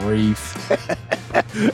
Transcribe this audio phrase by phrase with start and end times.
[0.00, 0.70] grief.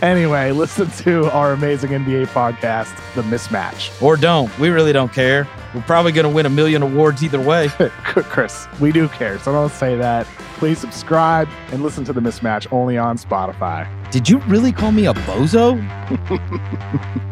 [0.03, 4.01] anyway, listen to our amazing NBA podcast, The Mismatch.
[4.03, 4.57] Or don't.
[4.59, 5.49] We really don't care.
[5.75, 7.69] We're probably going to win a million awards either way.
[8.05, 10.27] Chris, we do care, so don't say that.
[10.59, 13.89] Please subscribe and listen to The Mismatch only on Spotify.
[14.11, 15.79] Did you really call me a bozo?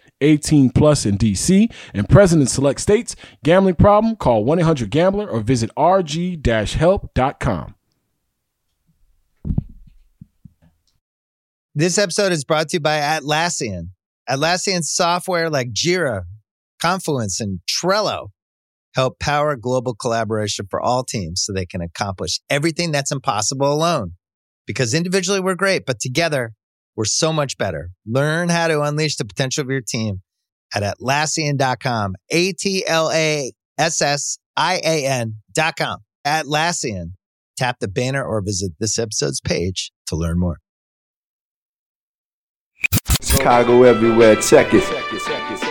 [0.21, 3.15] 18 plus in DC, and present in select states.
[3.43, 4.15] Gambling problem?
[4.15, 7.75] Call 1-800-GAMBLER or visit rg-help.com.
[11.73, 13.91] This episode is brought to you by Atlassian.
[14.29, 16.23] Atlassian software like Jira,
[16.81, 18.27] Confluence, and Trello
[18.93, 24.13] help power global collaboration for all teams so they can accomplish everything that's impossible alone.
[24.67, 26.51] Because individually we're great, but together
[27.01, 27.89] we're so much better.
[28.05, 30.21] Learn how to unleash the potential of your team
[30.75, 32.13] at Atlassian.com.
[32.29, 35.97] A T L A S S I A N.com.
[36.27, 37.13] Atlassian.
[37.57, 40.57] Tap the banner or visit this episode's page to learn more.
[43.23, 44.35] Chicago everywhere.
[44.35, 45.70] Check it.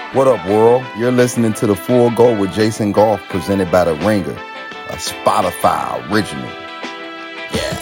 [0.13, 0.83] What up, world?
[0.97, 6.11] You're listening to The Full Go with Jason Goff, presented by The Ringer, a Spotify
[6.11, 6.43] original.
[7.53, 7.77] Yeah.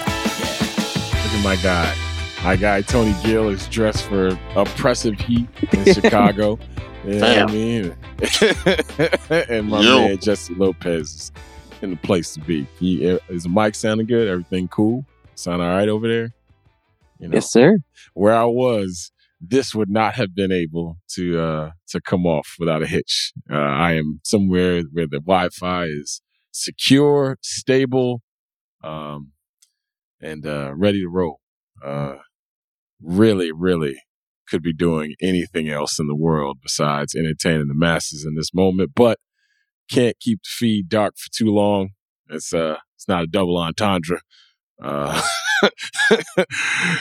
[1.23, 1.95] Look at my guy.
[2.43, 6.59] My guy Tony Gill is dressed for oppressive heat in Chicago.
[7.03, 7.95] You know what I mean?
[9.49, 9.99] and my Yo.
[10.07, 11.31] man Jesse Lopez is
[11.81, 12.67] in the place to be.
[12.79, 14.27] He, uh, is the mic sounding good?
[14.27, 15.03] Everything cool?
[15.35, 16.31] Sound all right over there?
[17.19, 17.79] You know, Yes, sir.
[18.13, 22.83] where I was, this would not have been able to uh, to come off without
[22.83, 23.31] a hitch.
[23.51, 28.21] Uh, I am somewhere where the Wi-Fi is secure, stable,
[28.83, 29.31] um,
[30.21, 31.39] and uh, ready to roll.
[31.83, 32.15] Uh,
[33.01, 34.01] really, really
[34.49, 38.91] could be doing anything else in the world besides entertaining the masses in this moment,
[38.95, 39.19] but
[39.89, 41.89] can't keep the feed dark for too long.
[42.29, 44.19] It's uh, it's not a double entendre.
[44.81, 45.21] Uh,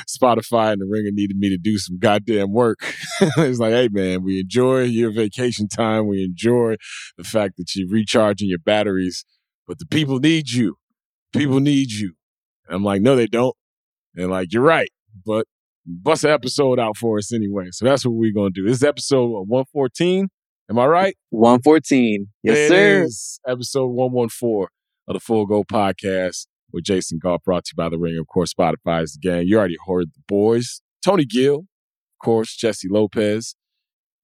[0.08, 2.78] Spotify and the Ringer needed me to do some goddamn work.
[3.20, 6.06] it's like, hey man, we enjoy your vacation time.
[6.06, 6.76] We enjoy
[7.16, 9.24] the fact that you're recharging your batteries,
[9.66, 10.76] but the people need you.
[11.32, 12.14] People need you.
[12.66, 13.54] And I'm like, no, they don't.
[14.16, 14.90] And like, you're right,
[15.24, 15.46] but
[15.86, 17.68] bust an episode out for us anyway.
[17.70, 18.64] So that's what we're gonna do.
[18.64, 20.28] This is episode 114.
[20.70, 21.16] Am I right?
[21.30, 22.26] 114.
[22.42, 23.04] Yes, sir.
[23.04, 24.66] is episode 114
[25.06, 28.18] of the Full Go Podcast with Jason Goff, brought to you by The Ring.
[28.18, 29.46] Of course, Spotify is the gang.
[29.46, 30.80] You already heard the boys.
[31.04, 33.54] Tony Gill, of course, Jesse Lopez.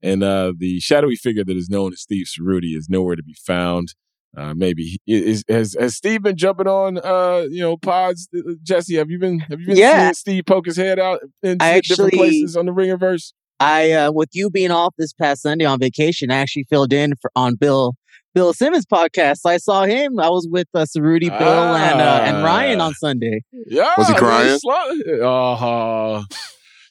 [0.03, 3.35] And uh, the shadowy figure that is known as Steve Ceruti is nowhere to be
[3.47, 3.95] found.
[4.37, 8.29] Uh, maybe he- is has has Steve been jumping on uh you know pods?
[8.37, 10.07] Uh, Jesse, have you been have you been Yeah.
[10.11, 13.33] seeing Steve poke his head out in different places on the Ringerverse?
[13.61, 17.13] I, uh, with you being off this past Sunday on vacation, I actually filled in
[17.23, 17.95] for on Bill
[18.35, 19.41] Bill Simmons podcast.
[19.47, 20.19] I saw him.
[20.19, 23.43] I was with uh, Ceruti, Bill, and uh, and Ryan on Sunday.
[23.53, 24.59] Yeah, Was he crying?
[24.59, 26.23] slu- Uh,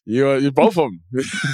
[0.06, 1.00] you, you both of them.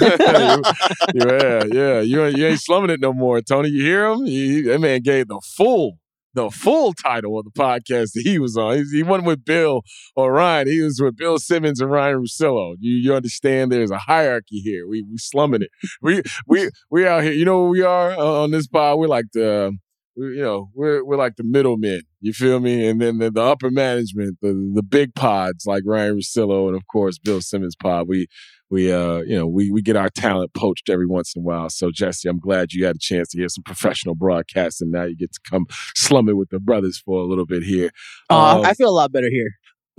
[1.14, 2.00] yeah, yeah.
[2.00, 3.68] You, ain't- you ain't slumming it no more, Tony.
[3.68, 4.24] You hear him?
[4.26, 5.98] He, that man gave the full,
[6.34, 8.76] the full title of the podcast that he was on.
[8.76, 9.82] He, he wasn't with Bill
[10.14, 10.68] or Ryan.
[10.68, 12.76] He was with Bill Simmons and Ryan Russillo.
[12.78, 13.72] You, you understand?
[13.72, 14.86] There's a hierarchy here.
[14.88, 15.70] We, we slumming it.
[16.02, 17.32] We, we, we out here.
[17.32, 18.98] You know we are uh, on this pod?
[18.98, 19.76] We're like the.
[20.16, 22.02] you know, we're we're like the middlemen.
[22.20, 22.86] You feel me?
[22.86, 26.86] And then the, the upper management, the the big pods like Ryan Russillo and of
[26.86, 28.06] course Bill Simmons pod.
[28.08, 28.26] We
[28.70, 31.68] we uh you know we we get our talent poached every once in a while.
[31.70, 34.90] So Jesse, I'm glad you had a chance to hear some professional broadcasting.
[34.90, 37.90] Now you get to come slum it with the brothers for a little bit here.
[38.30, 39.50] Uh, Um, I feel a lot better here.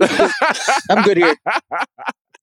[0.90, 1.36] I'm good here.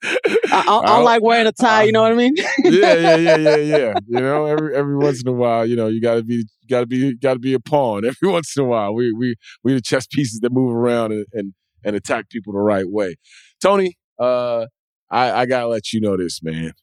[0.01, 1.83] I, I, I like wearing a tie.
[1.83, 2.33] You know what I mean?
[2.63, 3.93] yeah, yeah, yeah, yeah, yeah.
[4.07, 7.15] You know, every every once in a while, you know, you gotta be gotta be
[7.15, 8.93] gotta be a pawn every once in a while.
[8.93, 11.53] We we we the chess pieces that move around and and,
[11.83, 13.15] and attack people the right way.
[13.61, 14.67] Tony, uh,
[15.11, 16.73] I I gotta let you know this, man.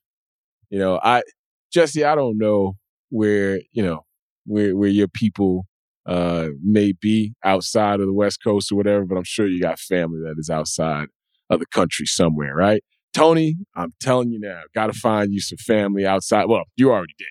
[0.71, 1.23] You know, I
[1.73, 2.77] Jesse, I don't know
[3.11, 4.05] where you know
[4.47, 5.67] where where your people
[6.07, 9.79] uh may be outside of the West Coast or whatever, but I'm sure you got
[9.79, 11.09] family that is outside
[11.51, 12.83] of the country somewhere, right?
[13.15, 16.45] Tony, I'm telling you now, got to find you some family outside.
[16.47, 17.27] Well, you already did.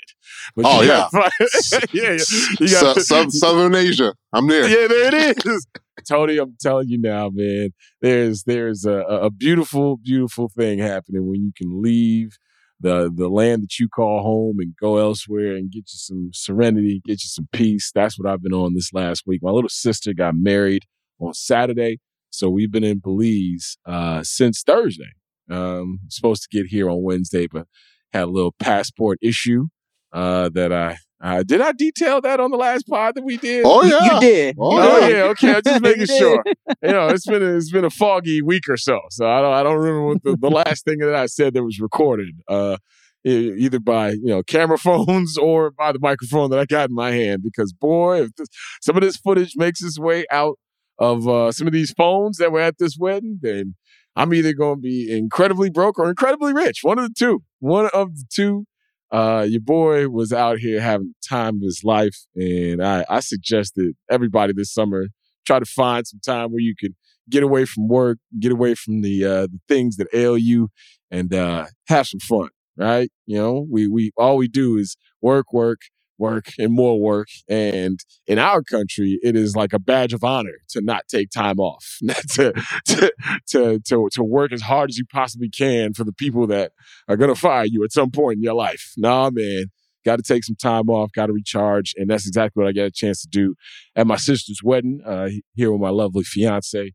[0.55, 1.07] But Oh, yeah.
[1.11, 1.31] find-
[1.93, 2.17] yeah, yeah.
[2.59, 4.15] You gotta- Sou- Southern Asia.
[4.33, 4.67] I'm there.
[4.67, 5.67] yeah, there it is.
[6.07, 7.71] Tony, I'm telling you now, man.
[8.01, 12.37] There's there's a, a beautiful, beautiful thing happening when you can leave
[12.79, 17.01] the the land that you call home and go elsewhere and get you some serenity,
[17.05, 17.91] get you some peace.
[17.93, 19.41] That's what I've been on this last week.
[19.43, 20.83] My little sister got married
[21.19, 21.99] on Saturday,
[22.29, 25.13] so we've been in Belize uh, since Thursday.
[25.49, 27.67] Um, supposed to get here on Wednesday, but
[28.13, 29.67] had a little passport issue
[30.13, 31.61] uh, that I uh, did.
[31.61, 33.63] I detail that on the last pod that we did.
[33.65, 34.15] Oh yeah.
[34.15, 34.55] You did.
[34.59, 35.15] Oh, Oh did.
[35.15, 35.55] yeah, okay.
[35.55, 36.43] I'm just making sure.
[36.83, 39.53] You know, it's been a, it's been a foggy week or so, so I don't
[39.53, 42.77] I don't remember what the, the last thing that I said that was recorded, uh,
[43.23, 47.11] either by you know camera phones or by the microphone that I got in my
[47.11, 47.43] hand.
[47.43, 48.47] Because boy, if this,
[48.81, 50.59] some of this footage makes its way out
[50.99, 53.75] of uh, some of these phones that were at this wedding, then
[54.15, 56.79] I'm either going to be incredibly broke or incredibly rich.
[56.83, 57.43] One of the two.
[57.59, 58.65] One of the two.
[59.11, 63.19] Uh, your boy was out here having the time of his life, and I, I
[63.19, 65.07] suggested everybody this summer
[65.45, 66.95] try to find some time where you can
[67.29, 70.69] get away from work, get away from the uh, the things that ail you,
[71.11, 72.49] and uh, have some fun.
[72.77, 73.09] Right?
[73.25, 75.81] You know, we we all we do is work, work,
[76.17, 77.27] work, and more work.
[77.47, 81.59] And in our country, it is like a badge of honor to not take time
[81.59, 81.97] off,
[82.31, 82.53] to,
[82.87, 83.13] to
[83.47, 86.71] to to to work as hard as you possibly can for the people that
[87.07, 88.93] are gonna fire you at some point in your life.
[88.97, 89.65] Nah, man.
[90.05, 91.95] Got to take some time off, got to recharge.
[91.97, 93.55] And that's exactly what I got a chance to do
[93.95, 96.91] at my sister's wedding uh, here with my lovely fiance.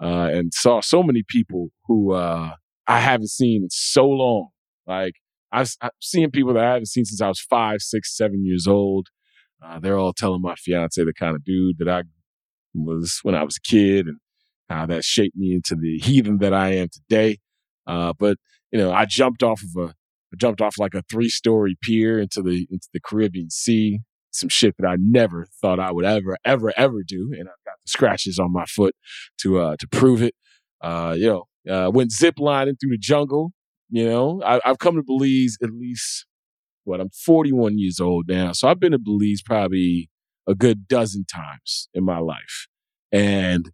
[0.00, 2.54] Uh, and saw so many people who uh,
[2.86, 4.48] I haven't seen in so long.
[4.86, 5.14] Like,
[5.52, 8.66] I've, I've seen people that I haven't seen since I was five, six, seven years
[8.66, 9.08] old.
[9.64, 12.02] Uh, they're all telling my fiance the kind of dude that I
[12.74, 14.18] was when I was a kid and
[14.68, 17.38] how that shaped me into the heathen that I am today.
[17.86, 18.38] Uh, but,
[18.70, 19.94] you know, I jumped off of a
[20.32, 24.00] I jumped off like a three story pier into the into the Caribbean Sea.
[24.30, 27.74] Some shit that I never thought I would ever, ever, ever do, and I've got
[27.84, 28.96] the scratches on my foot
[29.42, 30.34] to uh to prove it.
[30.80, 33.52] Uh, you know, uh, went zip lining through the jungle.
[33.92, 36.26] You know, I, I've come to Belize at least
[36.84, 40.08] what I'm 41 years old now, so I've been to Belize probably
[40.48, 42.68] a good dozen times in my life,
[43.12, 43.70] and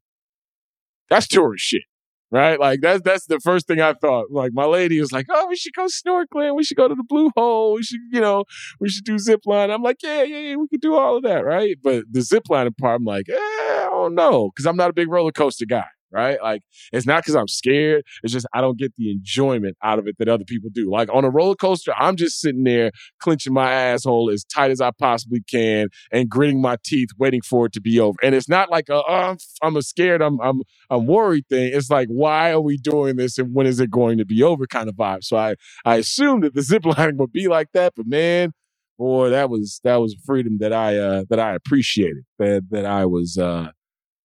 [1.09, 1.83] that's tourist shit
[2.31, 2.61] right?
[2.61, 4.27] Like that's that's the first thing I thought.
[4.31, 6.55] Like my lady was like, "Oh, we should go snorkeling.
[6.57, 7.75] We should go to the blue hole.
[7.75, 8.45] We should, you know,
[8.81, 11.23] we should do zip line." I'm like, "Yeah, yeah, yeah, we could do all of
[11.25, 14.77] that, right?" But the zip lining part, I'm like, eh, "I don't know," because I'm
[14.77, 15.87] not a big roller coaster guy.
[16.11, 16.41] Right?
[16.43, 16.63] Like
[16.93, 18.05] it's not because I'm scared.
[18.23, 20.91] It's just I don't get the enjoyment out of it that other people do.
[20.91, 24.81] Like on a roller coaster, I'm just sitting there clenching my asshole as tight as
[24.81, 28.17] I possibly can and gritting my teeth, waiting for it to be over.
[28.23, 31.73] And it's not like a, oh, I'm, a scared, I'm, I'm I'm worried thing.
[31.75, 34.67] It's like, why are we doing this and when is it going to be over
[34.67, 35.25] kind of vibe.
[35.25, 38.53] So I, I assumed that the zip lining would be like that, but man,
[38.99, 43.07] boy, that was that was freedom that I uh that I appreciated, that that I
[43.07, 43.71] was uh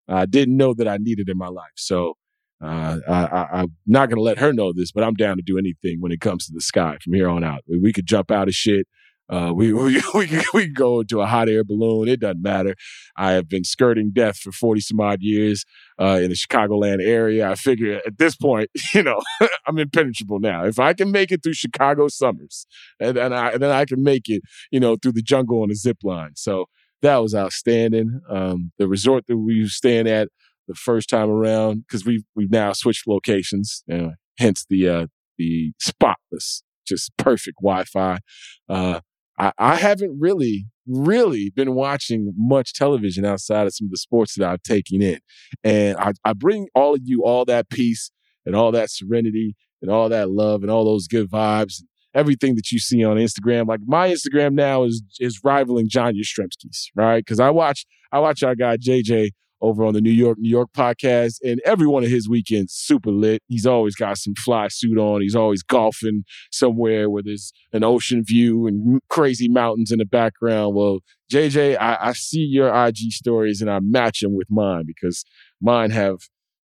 [0.08, 1.72] I didn't know that I needed in my life.
[1.76, 2.16] So
[2.64, 5.58] uh, I, I'm not going to let her know this, but I'm down to do
[5.58, 7.62] anything when it comes to the sky from here on out.
[7.68, 8.88] We, we could jump out of shit.
[9.30, 12.08] Uh, we, we, we, we go into a hot air balloon.
[12.08, 12.76] It doesn't matter.
[13.18, 15.66] I have been skirting death for 40 some odd years
[16.00, 17.50] uh, in the Chicagoland area.
[17.50, 19.22] I figure at this point, you know,
[19.68, 20.66] I'm impenetrable now.
[20.66, 22.66] If I can make it through Chicago summers,
[23.00, 24.42] and, and, I, and then I can make it,
[24.72, 26.32] you know, through the jungle on a zip line.
[26.36, 26.66] So
[27.04, 28.22] that was outstanding.
[28.30, 30.30] Um, the resort that we were staying at
[30.68, 35.08] the first time around, because we've we've now switched locations, uh, hence the uh,
[35.38, 38.20] the spotless, just perfect Wi-Fi.
[38.68, 39.02] Uh,
[39.38, 44.36] I, I haven't really, really been watching much television outside of some of the sports
[44.36, 45.20] that I've taken in,
[45.64, 48.12] and I, I bring all of you all that peace
[48.46, 51.82] and all that serenity and all that love and all those good vibes
[52.14, 53.68] everything that you see on Instagram.
[53.68, 57.20] Like my Instagram now is is rivaling John Jastremski's, right?
[57.20, 60.70] Because I watch I watch our guy JJ over on the New York New York
[60.76, 63.42] podcast, and every one of his weekends super lit.
[63.48, 65.22] He's always got some fly suit on.
[65.22, 70.76] He's always golfing somewhere where there's an ocean view and crazy mountains in the background.
[70.76, 71.00] Well,
[71.32, 75.24] JJ, I, I see your IG stories and I match them with mine because
[75.62, 76.18] mine have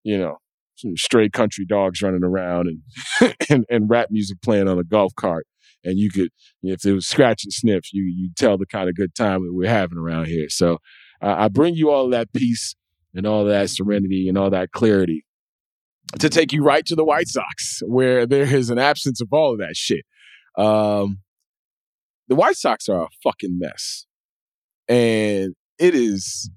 [0.03, 0.37] you know
[0.95, 5.45] stray country dogs running around and, and and rap music playing on a golf cart.
[5.83, 6.29] And you could,
[6.61, 9.53] if it was scratch and sniff, you you tell the kind of good time that
[9.53, 10.49] we're having around here.
[10.49, 10.79] So
[11.21, 12.75] uh, I bring you all that peace
[13.13, 15.25] and all that serenity and all that clarity
[16.19, 19.53] to take you right to the White Sox, where there is an absence of all
[19.53, 20.05] of that shit.
[20.57, 21.19] Um,
[22.27, 24.05] the White Sox are a fucking mess,
[24.87, 26.49] and it is.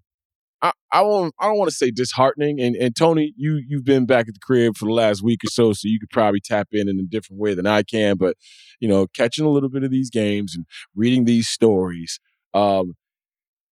[0.63, 1.35] I, I won't.
[1.41, 2.61] I don't want to say disheartening.
[2.61, 5.51] And, and Tony, you you've been back at the crib for the last week or
[5.51, 8.17] so, so you could probably tap in in a different way than I can.
[8.17, 8.37] But
[8.81, 10.65] you know, catching a little bit of these games and
[10.95, 12.21] reading these stories,
[12.55, 12.95] um,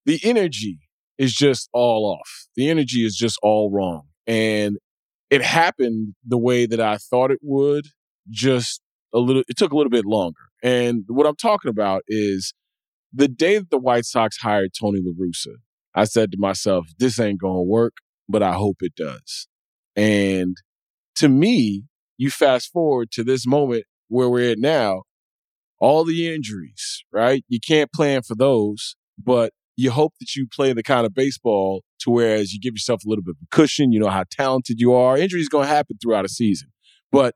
[0.04, 0.78] the energy
[1.18, 2.49] is just all off.
[2.56, 4.04] The energy is just all wrong.
[4.26, 4.78] And
[5.28, 7.88] it happened the way that I thought it would,
[8.30, 8.80] just
[9.12, 10.40] a little, it took a little bit longer.
[10.62, 12.54] And what I'm talking about is
[13.12, 15.56] the day that the White Sox hired Tony La Russa,
[15.94, 17.94] I said to myself, this ain't going to work,
[18.28, 19.49] but I hope it does.
[19.97, 20.56] And
[21.16, 21.85] to me,
[22.16, 25.02] you fast forward to this moment where we're at now,
[25.78, 27.44] all the injuries, right?
[27.49, 31.82] You can't plan for those, but you hope that you play the kind of baseball
[32.00, 33.92] to whereas you give yourself a little bit of cushion.
[33.92, 35.16] You know how talented you are.
[35.16, 36.68] Injuries going to happen throughout a season,
[37.11, 37.35] but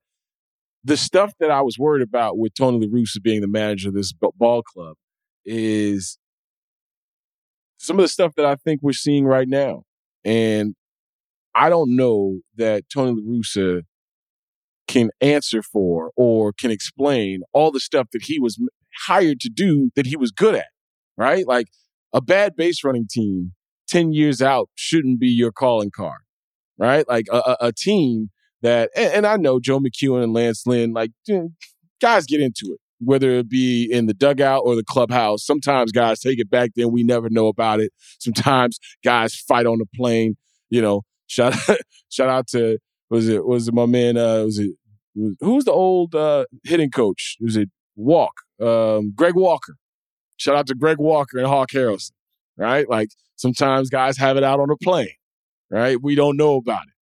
[0.85, 3.95] the stuff that I was worried about with Tony La Russa being the manager of
[3.95, 4.97] this ball club
[5.47, 6.19] is
[7.85, 9.83] some of the stuff that I think we're seeing right now,
[10.25, 10.75] and
[11.55, 13.83] I don't know that Tony La Russa
[14.89, 18.59] can answer for or can explain all the stuff that he was
[19.07, 20.69] hired to do that he was good at,
[21.17, 21.47] right?
[21.47, 21.67] Like
[22.13, 23.53] a bad base running team
[23.89, 26.23] 10 years out shouldn't be your calling card,
[26.79, 27.07] right?
[27.07, 28.31] Like a, a, team
[28.63, 31.11] that, and, and, I know Joe McEwing and Lance Lynn, like
[32.01, 35.45] guys get into it, whether it be in the dugout or the clubhouse.
[35.45, 36.93] Sometimes guys take it back then.
[36.93, 37.93] We never know about it.
[38.19, 40.37] Sometimes guys fight on the plane,
[40.71, 42.79] you know, shout, out, shout out to,
[43.11, 44.73] was it, was it my man, uh, was it,
[45.15, 47.37] was, who's the old, uh, hitting coach?
[47.41, 49.77] Was it Walk, um, Greg Walker?
[50.37, 52.11] Shout out to Greg Walker and Hawk Harrelson,
[52.57, 52.89] right?
[52.89, 55.15] Like sometimes guys have it out on a plane,
[55.71, 56.01] right?
[56.03, 56.95] We don't know about it.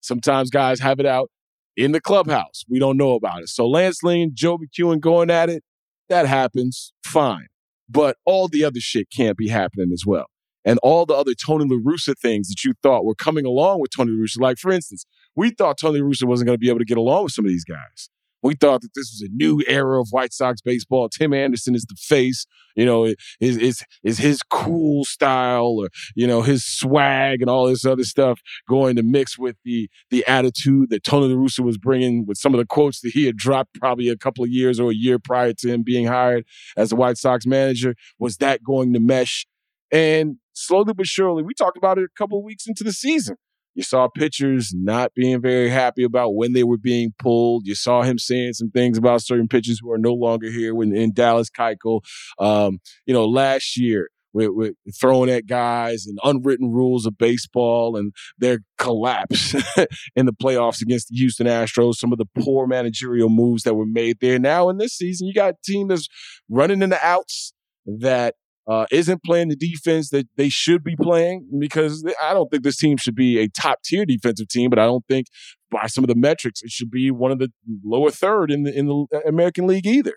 [0.00, 1.30] Sometimes guys have it out
[1.76, 2.64] in the clubhouse.
[2.68, 3.48] We don't know about it.
[3.48, 5.62] So Lance Lynn, Joe McEwing going at it,
[6.08, 7.46] that happens, fine.
[7.88, 10.26] But all the other shit can't be happening as well.
[10.64, 13.90] And all the other Tony La Russa things that you thought were coming along with
[13.94, 15.04] Tony La Russa, like for instance,
[15.36, 17.44] we thought Tony La Russa wasn't going to be able to get along with some
[17.44, 18.08] of these guys.
[18.44, 21.08] We thought that this was a new era of White Sox baseball.
[21.08, 22.46] Tim Anderson is the face.
[22.76, 27.66] You know, is is is his cool style or you know his swag and all
[27.66, 31.78] this other stuff going to mix with the the attitude that Tony La Russa was
[31.78, 34.78] bringing with some of the quotes that he had dropped probably a couple of years
[34.78, 36.44] or a year prior to him being hired
[36.76, 37.94] as the White Sox manager.
[38.18, 39.46] Was that going to mesh?
[39.90, 43.36] And slowly but surely, we talked about it a couple of weeks into the season.
[43.74, 47.66] You saw pitchers not being very happy about when they were being pulled.
[47.66, 50.94] You saw him saying some things about certain pitchers who are no longer here when
[50.94, 52.00] in Dallas Keuchel.
[52.38, 57.96] Um, you know, last year with, with, throwing at guys and unwritten rules of baseball
[57.96, 59.54] and their collapse
[60.16, 63.86] in the playoffs against the Houston Astros, some of the poor managerial moves that were
[63.86, 64.38] made there.
[64.38, 66.08] Now in this season, you got a team that's
[66.50, 67.54] running in the outs
[67.86, 68.34] that
[68.66, 72.78] uh, isn't playing the defense that they should be playing because I don't think this
[72.78, 75.26] team should be a top tier defensive team, but I don't think
[75.70, 77.52] by some of the metrics it should be one of the
[77.84, 80.14] lower third in the in the American League either.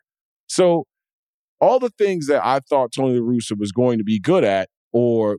[0.48, 0.86] So
[1.60, 4.70] all the things that I thought Tony La Russa was going to be good at
[4.94, 5.38] or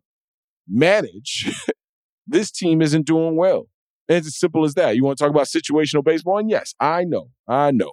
[0.69, 1.51] manage,
[2.27, 3.69] this team isn't doing well.
[4.09, 4.97] And it's as simple as that.
[4.97, 6.39] You want to talk about situational baseball?
[6.39, 7.93] And yes, I know, I know.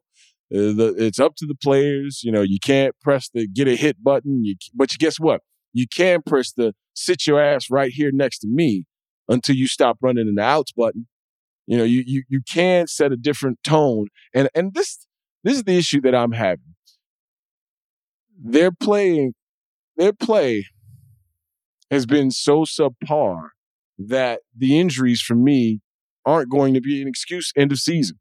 [0.53, 2.21] Uh, the, it's up to the players.
[2.23, 4.43] You know, you can't press the get a hit button.
[4.43, 5.41] You, but you guess what?
[5.73, 8.85] You can press the sit your ass right here next to me
[9.27, 11.07] until you stop running in the outs button.
[11.67, 14.07] You know, you you you can set a different tone.
[14.33, 15.07] And and this
[15.43, 16.75] this is the issue that I'm having.
[18.37, 19.33] They're playing
[19.97, 20.65] their play
[21.89, 23.49] has been so subpar
[23.97, 25.81] that the injuries for me
[26.25, 28.19] aren't going to be an excuse end of season.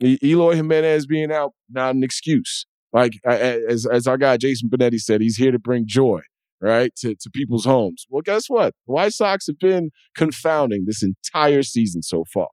[0.00, 2.66] Eloy Jimenez being out, not an excuse.
[2.92, 6.20] Like as as our guy Jason Benetti said, he's here to bring joy,
[6.60, 8.06] right, to, to people's homes.
[8.10, 8.74] Well, guess what?
[8.86, 12.48] The White Sox have been confounding this entire season so far.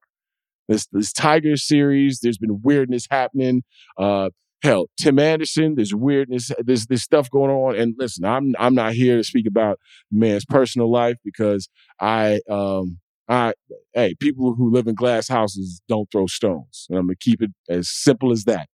[0.70, 3.64] This this Tiger series, there's been weirdness happening.
[3.98, 4.30] Uh,
[4.62, 7.76] hell, Tim Anderson, there's weirdness, there's this stuff going on.
[7.76, 9.80] And listen, I'm I'm not here to speak about
[10.12, 11.68] man's personal life because
[12.00, 13.54] I um I
[13.94, 16.88] hey, people who live in glass houses don't throw stones.
[16.90, 18.68] And I'm gonna keep it as simple as that.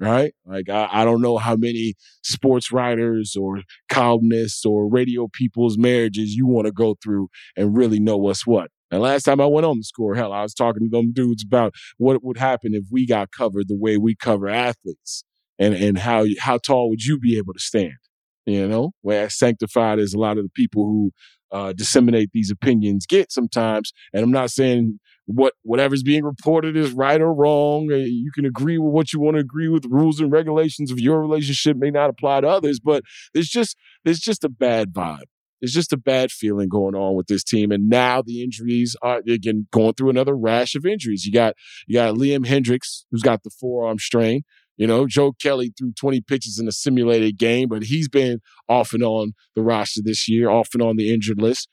[0.00, 0.32] Right?
[0.46, 6.34] Like I, I don't know how many sports writers or columnists or radio people's marriages
[6.34, 8.70] you want to go through and really know what's what.
[8.90, 11.44] And last time I went on the score, hell, I was talking to them dudes
[11.44, 15.22] about what would happen if we got covered the way we cover athletes
[15.58, 17.94] and and how how tall would you be able to stand?
[18.46, 21.12] You know, where sanctified as a lot of the people who
[21.52, 23.92] uh, disseminate these opinions get sometimes.
[24.12, 27.86] And I'm not saying what whatever's being reported is right or wrong.
[27.90, 29.84] You can agree with what you want to agree with.
[29.88, 33.02] Rules and regulations of your relationship may not apply to others, but
[33.32, 35.26] there's just there's just a bad vibe.
[35.60, 37.70] There's just a bad feeling going on with this team.
[37.70, 41.24] And now the injuries are again going through another rash of injuries.
[41.24, 41.54] You got
[41.86, 44.42] you got Liam Hendriks, who's got the forearm strain.
[44.80, 48.94] You know, Joe Kelly threw 20 pitches in a simulated game, but he's been off
[48.94, 51.68] and on the roster this year, off and on the injured list.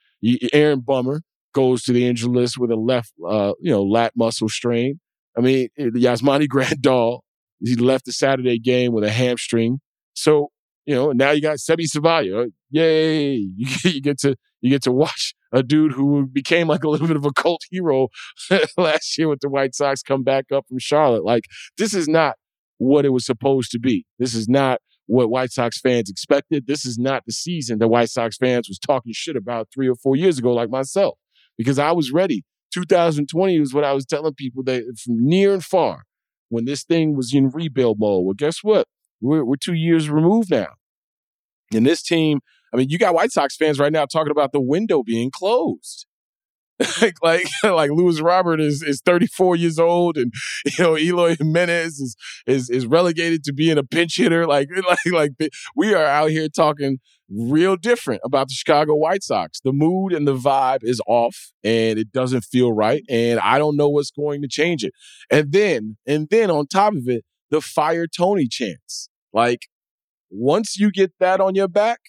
[0.52, 1.22] Aaron Bummer
[1.56, 5.00] goes to the injured list with a left, uh, you know, lat muscle strain.
[5.38, 7.22] I mean, Yasmani Grandal,
[7.64, 9.80] he left the Saturday game with a hamstring.
[10.14, 10.50] So,
[10.86, 12.52] you know, now you got Seby Zavala.
[12.72, 13.36] Yay!
[13.56, 17.08] You, you get to you get to watch a dude who became like a little
[17.08, 18.10] bit of a cult hero
[18.78, 21.24] last year with the White Sox come back up from Charlotte.
[21.24, 21.46] Like
[21.78, 22.36] this is not
[22.78, 24.06] what it was supposed to be.
[24.20, 26.68] This is not what White Sox fans expected.
[26.68, 29.96] This is not the season that White Sox fans was talking shit about three or
[29.96, 31.18] four years ago, like myself,
[31.58, 32.44] because I was ready.
[32.74, 36.04] 2020 was what I was telling people that from near and far
[36.50, 38.26] when this thing was in rebuild mode.
[38.26, 38.88] Well, guess what?
[39.22, 40.68] We're, we're two years removed now.
[41.74, 42.40] And this team,
[42.74, 46.07] I mean, you got White Sox fans right now talking about the window being closed.
[47.02, 50.32] like like like Luis Robert is is 34 years old and
[50.66, 52.16] you know Eloy Jimenez is
[52.46, 55.00] is is relegated to being a pinch hitter like like
[55.40, 59.60] like we are out here talking real different about the Chicago White Sox.
[59.60, 63.76] The mood and the vibe is off and it doesn't feel right and I don't
[63.76, 64.94] know what's going to change it.
[65.32, 69.10] And then and then on top of it the fire Tony chance.
[69.34, 69.68] Like
[70.30, 72.00] once you get that on your back,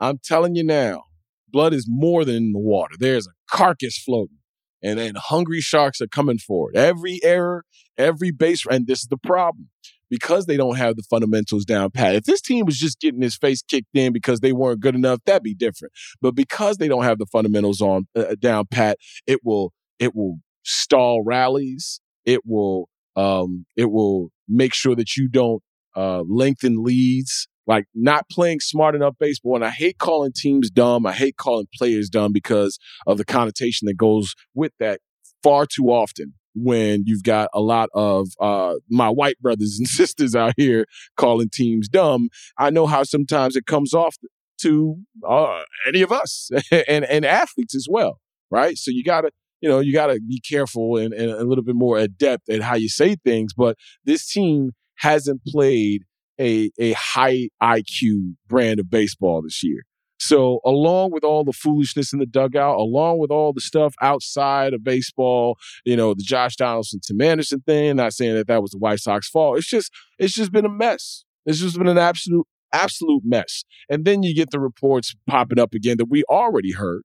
[0.00, 1.04] I'm telling you now,
[1.48, 2.94] blood is more than in the water.
[2.98, 4.38] There's a carcass floating.
[4.82, 6.76] And then hungry sharks are coming for it.
[6.76, 7.64] Every error,
[7.96, 9.70] every base, and this is the problem.
[10.08, 12.14] Because they don't have the fundamentals down pat.
[12.14, 15.18] If this team was just getting his face kicked in because they weren't good enough,
[15.26, 15.92] that'd be different.
[16.22, 20.38] But because they don't have the fundamentals on uh, down pat, it will it will
[20.62, 22.00] stall rallies.
[22.24, 25.60] It will um, it will make sure that you don't
[25.96, 29.56] uh, lengthen leads like not playing smart enough baseball.
[29.56, 31.06] And I hate calling teams dumb.
[31.06, 35.00] I hate calling players dumb because of the connotation that goes with that
[35.42, 40.34] far too often when you've got a lot of uh, my white brothers and sisters
[40.34, 42.28] out here calling teams dumb.
[42.58, 44.16] I know how sometimes it comes off
[44.62, 44.96] to
[45.28, 46.50] uh, any of us
[46.88, 48.76] and, and athletes as well, right?
[48.78, 51.64] So you got to, you know, you got to be careful and, and a little
[51.64, 53.52] bit more adept at how you say things.
[53.54, 56.02] But this team hasn't played
[56.40, 59.82] a, a high IQ brand of baseball this year.
[60.18, 64.72] So, along with all the foolishness in the dugout, along with all the stuff outside
[64.72, 68.70] of baseball, you know, the Josh Donaldson, Tim Anderson thing, not saying that that was
[68.70, 69.58] the White Sox fault.
[69.58, 71.24] It's just, it's just been a mess.
[71.44, 73.64] It's just been an absolute, absolute mess.
[73.90, 77.02] And then you get the reports popping up again that we already heard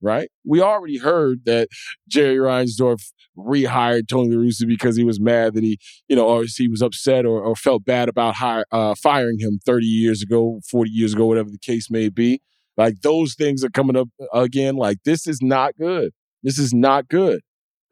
[0.00, 0.30] right?
[0.44, 1.68] We already heard that
[2.08, 3.00] Jerry Reinsdorf
[3.36, 6.82] rehired Tony La Russa because he was mad that he, you know, or he was
[6.82, 11.14] upset or, or felt bad about hire, uh, firing him 30 years ago, 40 years
[11.14, 12.40] ago, whatever the case may be.
[12.76, 14.76] Like those things are coming up again.
[14.76, 16.12] Like this is not good.
[16.42, 17.40] This is not good.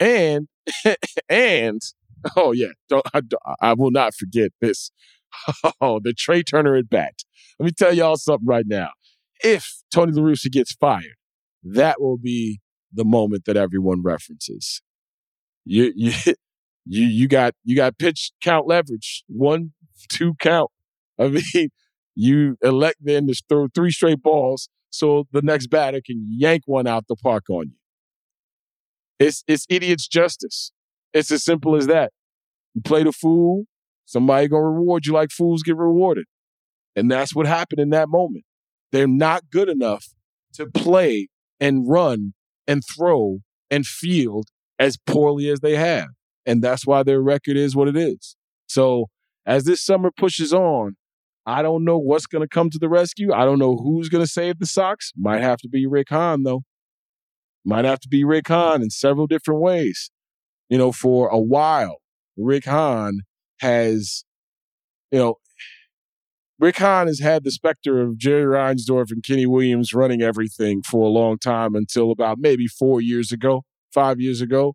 [0.01, 0.49] And,
[1.29, 1.81] and,
[2.37, 3.21] oh yeah, don't, I,
[3.61, 4.90] I will not forget this.
[5.81, 7.12] Oh, the Trey Turner at bat.
[7.59, 8.90] Let me tell y'all something right now.
[9.44, 11.18] If Tony La Russa gets fired,
[11.62, 12.61] that will be
[12.92, 14.83] the moment that everyone references.
[15.64, 16.12] You you
[16.87, 19.73] you you got you got pitch count leverage one
[20.09, 20.71] two count.
[21.18, 21.71] I mean,
[22.14, 26.87] you elect then to throw three straight balls so the next batter can yank one
[26.87, 27.77] out the park on you.
[29.18, 30.73] It's it's idiot's justice.
[31.12, 32.12] It's as simple as that.
[32.75, 33.64] You play the fool,
[34.07, 36.27] somebody gonna reward you like fools get rewarded.
[36.97, 38.44] And that's what happened in that moment.
[38.92, 40.07] They're not good enough
[40.55, 41.29] to play
[41.61, 42.35] and run
[42.66, 43.38] and throw
[43.71, 46.09] and field as poorly as they have.
[46.47, 48.37] And that's why their record is what it is.
[48.66, 49.07] So
[49.47, 50.97] as this summer pushes on,
[51.47, 53.33] I don't know what's going to come to the rescue.
[53.33, 55.12] I don't know who's going to save the Sox.
[55.16, 56.62] Might have to be Rick Hahn, though.
[57.64, 60.11] Might have to be Rick Hahn in several different ways.
[60.68, 61.97] You know, for a while,
[62.37, 63.21] Rick Hahn
[63.61, 64.25] has,
[65.11, 65.37] you know,
[66.61, 71.05] Rick Hahn has had the specter of Jerry Reinsdorf and Kenny Williams running everything for
[71.05, 74.75] a long time until about maybe four years ago, five years ago,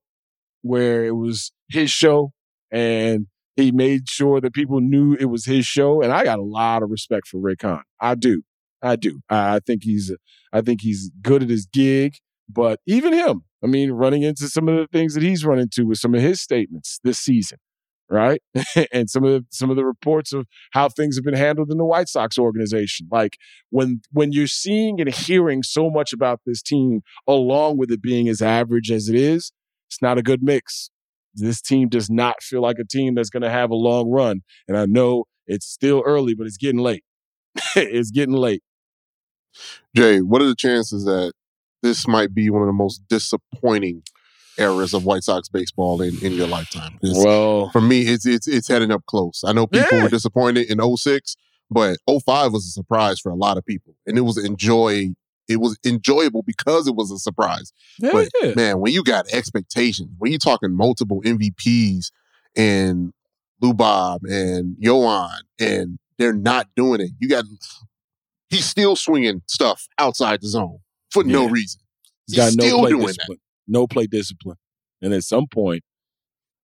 [0.61, 2.31] where it was his show
[2.71, 6.01] and he made sure that people knew it was his show.
[6.01, 7.83] And I got a lot of respect for Rick Hahn.
[7.99, 8.43] I do.
[8.81, 9.21] I do.
[9.29, 10.11] I think he's
[10.51, 12.15] I think he's good at his gig.
[12.49, 15.85] But even him, I mean, running into some of the things that he's run into
[15.85, 17.57] with some of his statements this season,
[18.13, 18.41] right?
[18.93, 21.77] and some of the, some of the reports of how things have been handled in
[21.77, 23.07] the White Sox organization.
[23.11, 23.37] Like
[23.71, 28.29] when when you're seeing and hearing so much about this team, along with it being
[28.29, 29.51] as average as it is,
[29.89, 30.91] it's not a good mix.
[31.33, 34.41] This team does not feel like a team that's going to have a long run.
[34.67, 37.03] And I know it's still early, but it's getting late.
[37.75, 38.61] it's getting late.
[39.95, 41.33] Jay, what are the chances that
[41.81, 44.03] this might be one of the most disappointing
[44.57, 46.97] eras of White Sox baseball in, in your lifetime?
[47.01, 49.43] 'Cause Well, for me, it's it's it's heading up close.
[49.45, 50.03] I know people Yeah.
[50.03, 51.35] were disappointed in 06,
[51.71, 53.95] but 05 was a surprise for a lot of people.
[54.05, 55.09] And it was enjoy
[55.49, 57.73] it was enjoyable because it was a surprise.
[57.99, 58.53] yeah, But yeah.
[58.55, 62.11] man, when you got expectations, when you're talking multiple MVPs
[62.55, 63.11] and
[63.61, 67.43] Lou Bob and Yoan, and they're not doing it, you got
[68.49, 70.77] he's still swinging stuff outside the zone
[71.11, 71.51] for no Yeah.
[71.51, 71.81] reason.
[72.27, 73.39] He's got no still doing discipline.
[73.67, 74.57] No play discipline.
[75.01, 75.83] And at some point,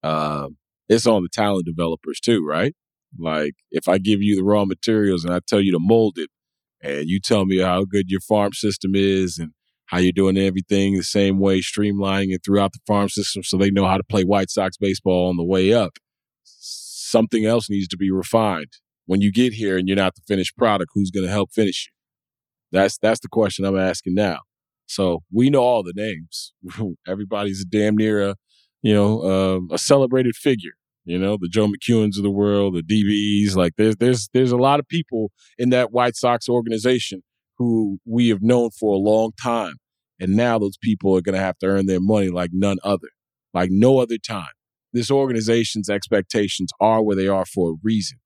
[0.03, 0.57] um,
[0.88, 2.75] it's on the talent developers too, right?
[3.17, 6.29] Like if I give you the raw materials and I tell you to mold it,
[6.81, 9.51] and you tell me how good your farm system is and
[9.88, 13.71] how you're doing everything the same way, streamlining it throughout the farm system so they
[13.71, 15.97] know how to play White Sox baseball on the way up.
[16.43, 18.77] Something else needs to be refined.
[19.07, 21.88] When you get here and you're not the finished product, who's going to help finish
[21.88, 22.79] you?
[22.79, 24.41] That's that's the question I'm asking now.
[24.89, 26.54] So we know all the names.
[27.08, 28.36] Everybody's a damn near a,
[28.82, 30.71] you know, um, a celebrated figure.
[31.06, 33.56] You know, the Joe McEwings of the world, the DBs.
[33.56, 37.21] Like there's there's there's a lot of people in that White Sox organization
[37.58, 39.75] who we have known for a long time,
[40.19, 43.10] and now those people are going to have to earn their money like none other,
[43.54, 44.52] like no other time.
[44.91, 48.17] This organization's expectations are where they are for a reason.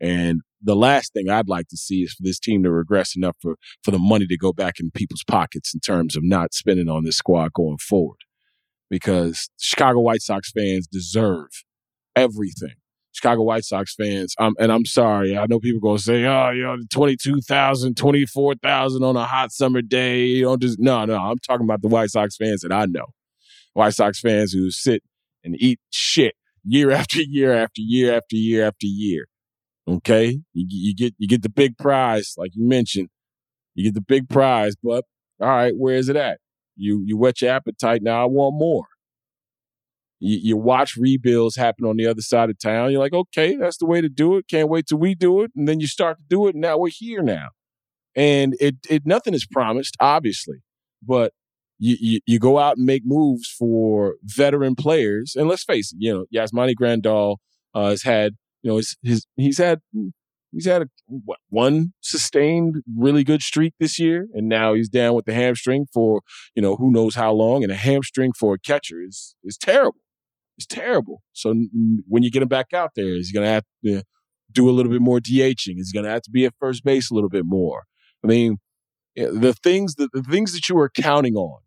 [0.00, 3.36] And the last thing I'd like to see is for this team to regress enough
[3.40, 6.88] for, for the money to go back in people's pockets in terms of not spending
[6.88, 8.18] on this squad going forward.
[8.90, 11.48] Because Chicago White Sox fans deserve
[12.16, 12.74] everything.
[13.12, 16.50] Chicago White Sox fans, um, and I'm sorry, I know people going to say, oh,
[16.50, 20.24] you know, 22,000, 24,000 on a hot summer day.
[20.24, 23.06] You don't just, no, no, I'm talking about the White Sox fans that I know.
[23.74, 25.02] White Sox fans who sit
[25.44, 29.26] and eat shit year after year after year after year after year.
[29.86, 33.08] Okay, you, you get you get the big prize, like you mentioned.
[33.74, 35.04] You get the big prize, but
[35.40, 36.38] all right, where is it at?
[36.76, 38.02] You you whet your appetite.
[38.02, 38.86] Now I want more.
[40.20, 42.92] You, you watch rebuilds happen on the other side of town.
[42.92, 44.48] You're like, okay, that's the way to do it.
[44.48, 46.54] Can't wait till we do it, and then you start to do it.
[46.54, 47.48] And now we're here now,
[48.16, 50.62] and it it nothing is promised, obviously,
[51.02, 51.32] but
[51.78, 55.34] you, you you go out and make moves for veteran players.
[55.36, 57.36] And let's face it, you know, Yasmani Grandal
[57.74, 59.80] uh, has had you know, his, his he's had
[60.50, 65.14] he's had a what, one sustained really good streak this year, and now he's down
[65.14, 66.22] with the hamstring for
[66.54, 67.62] you know who knows how long.
[67.62, 70.00] And a hamstring for a catcher is is terrible.
[70.56, 71.22] It's terrible.
[71.34, 71.54] So
[72.08, 74.02] when you get him back out there, he's gonna have to
[74.50, 75.74] do a little bit more DHing.
[75.74, 77.84] He's gonna have to be at first base a little bit more.
[78.24, 78.56] I mean,
[79.14, 81.60] eh, the things that the things that you were counting on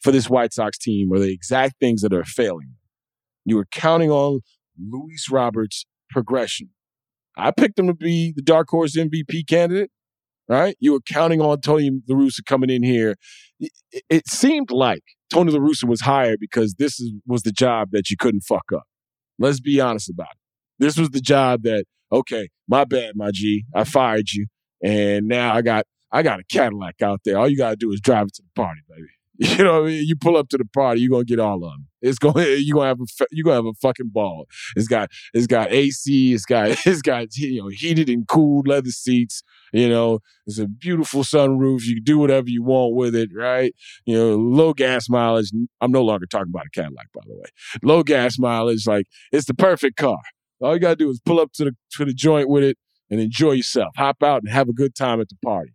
[0.00, 2.76] for this White Sox team are the exact things that are failing.
[3.44, 4.40] You were counting on
[4.78, 6.70] Luis Roberts' progression.
[7.36, 9.90] I picked him to be the dark horse MVP candidate.
[10.48, 10.76] Right?
[10.80, 13.14] You were counting on Tony La Russa coming in here.
[13.60, 13.70] It,
[14.10, 18.10] it seemed like Tony La Russa was hired because this is, was the job that
[18.10, 18.82] you couldn't fuck up.
[19.38, 20.38] Let's be honest about it.
[20.80, 23.64] This was the job that okay, my bad, my G.
[23.74, 24.46] I fired you,
[24.82, 27.38] and now I got I got a Cadillac out there.
[27.38, 29.08] All you gotta do is drive it to the party, baby.
[29.60, 30.06] You know, what I mean?
[30.06, 31.88] you pull up to the party, you're gonna get all of them.
[32.02, 34.46] It's going, you're gonna have a, you're gonna have a fucking ball.
[34.76, 38.90] It's got, it's got AC, it's got, it's got, you know, heated and cooled leather
[38.90, 39.42] seats.
[39.72, 41.84] You know, it's a beautiful sunroof.
[41.84, 43.74] You can do whatever you want with it, right?
[44.04, 45.52] You know, low gas mileage.
[45.80, 47.48] I'm no longer talking about a Cadillac, by the way.
[47.82, 50.20] Low gas mileage, like it's the perfect car.
[50.60, 52.76] All you gotta do is pull up to the to the joint with it
[53.08, 53.94] and enjoy yourself.
[53.96, 55.72] Hop out and have a good time at the party.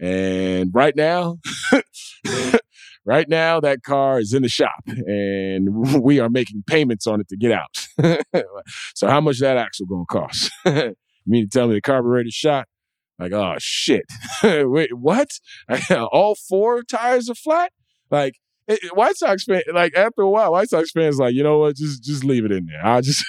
[0.00, 1.38] And right now,
[3.04, 7.28] right now, that car is in the shop and we are making payments on it
[7.28, 7.88] to get out.
[8.94, 10.50] so how much that axle gonna cost?
[10.66, 10.94] you
[11.26, 12.68] mean to tell me the carburetor shot?
[13.18, 14.04] Like, oh shit.
[14.44, 15.28] Wait, what?
[15.90, 17.72] All four tires are flat?
[18.10, 18.34] Like
[18.68, 21.58] it, it- White Sox fan, like after a while, White Sox fans like, you know
[21.58, 22.84] what, just just leave it in there.
[22.86, 23.24] I just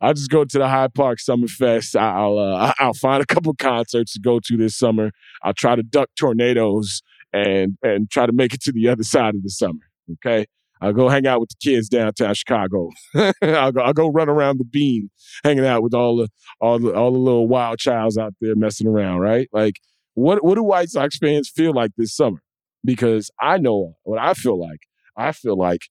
[0.00, 1.96] I'll just go to the Hyde Park Summer Fest.
[1.96, 5.10] I'll uh, I'll find a couple concerts to go to this summer.
[5.42, 9.34] I'll try to duck tornadoes and and try to make it to the other side
[9.34, 9.80] of the summer.
[10.12, 10.46] Okay.
[10.82, 12.88] I'll go hang out with the kids downtown Chicago.
[13.42, 15.10] I'll go I'll go run around the bean,
[15.44, 16.28] hanging out with all the
[16.60, 19.48] all the all the little wild childs out there messing around, right?
[19.52, 19.74] Like
[20.14, 22.42] what what do White Sox fans feel like this summer?
[22.82, 24.80] Because I know what I feel like.
[25.16, 25.82] I feel like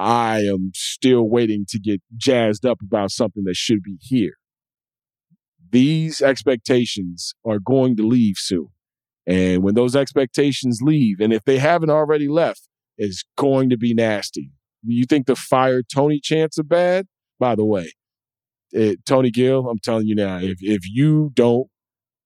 [0.00, 4.32] I am still waiting to get jazzed up about something that should be here.
[5.70, 8.68] These expectations are going to leave soon.
[9.26, 13.92] And when those expectations leave, and if they haven't already left, it's going to be
[13.92, 14.52] nasty.
[14.82, 17.06] You think the fire Tony chants are bad?
[17.38, 17.92] By the way,
[18.72, 21.68] it, Tony Gill, I'm telling you now, if if you don't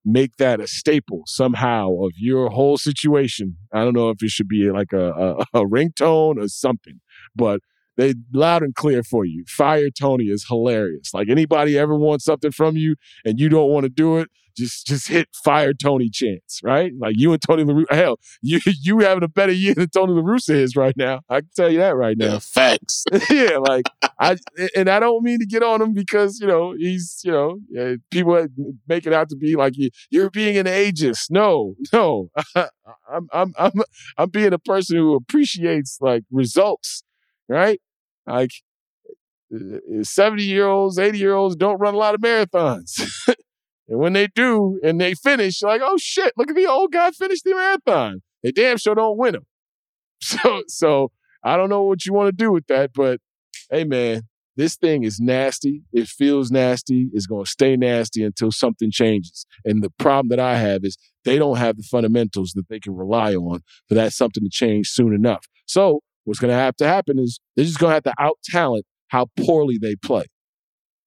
[0.05, 4.47] make that a staple somehow of your whole situation, I don't know if it should
[4.47, 7.01] be like a, a, a ringtone or something,
[7.35, 7.61] but
[7.97, 9.45] they loud and clear for you.
[9.47, 11.13] Fire Tony is hilarious.
[11.13, 14.87] Like anybody ever wants something from you and you don't want to do it, just
[14.87, 16.91] just hit fire Tony chance, right?
[16.97, 17.93] Like you and Tony La Russa.
[17.93, 21.21] Hell, you you having a better year than Tony La Russa is right now.
[21.29, 22.33] I can tell you that right now.
[22.33, 23.03] Yeah, facts.
[23.29, 23.85] yeah, like
[24.19, 24.37] I
[24.75, 28.47] and I don't mean to get on him because you know he's you know people
[28.87, 31.25] make it out to be like you, you're being an ageist.
[31.29, 33.71] No, no, I'm I'm I'm
[34.17, 37.03] I'm being a person who appreciates like results,
[37.47, 37.79] right?
[38.27, 38.51] Like
[39.53, 43.01] uh, seventy year olds, eighty year olds don't run a lot of marathons.
[43.87, 47.11] And when they do and they finish, like, oh shit, look at the old guy
[47.11, 48.21] finish the marathon.
[48.43, 49.45] They damn sure don't win them.
[50.21, 51.11] So, so
[51.43, 53.19] I don't know what you want to do with that, but
[53.69, 54.23] hey, man,
[54.55, 55.83] this thing is nasty.
[55.91, 57.09] It feels nasty.
[57.13, 59.45] It's going to stay nasty until something changes.
[59.65, 62.95] And the problem that I have is they don't have the fundamentals that they can
[62.95, 65.45] rely on for that something to change soon enough.
[65.67, 68.37] So what's going to have to happen is they're just going to have to out
[68.43, 70.25] talent how poorly they play.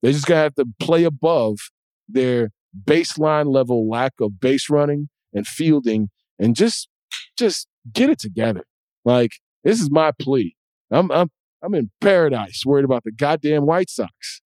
[0.02, 1.56] They're just going to have to play above
[2.08, 2.50] their
[2.84, 6.88] baseline level lack of base running and fielding and just
[7.36, 8.64] just get it together.
[9.04, 9.32] Like
[9.64, 10.54] this is my plea.
[10.90, 11.30] I'm I'm
[11.62, 14.40] I'm in paradise worried about the goddamn White Sox.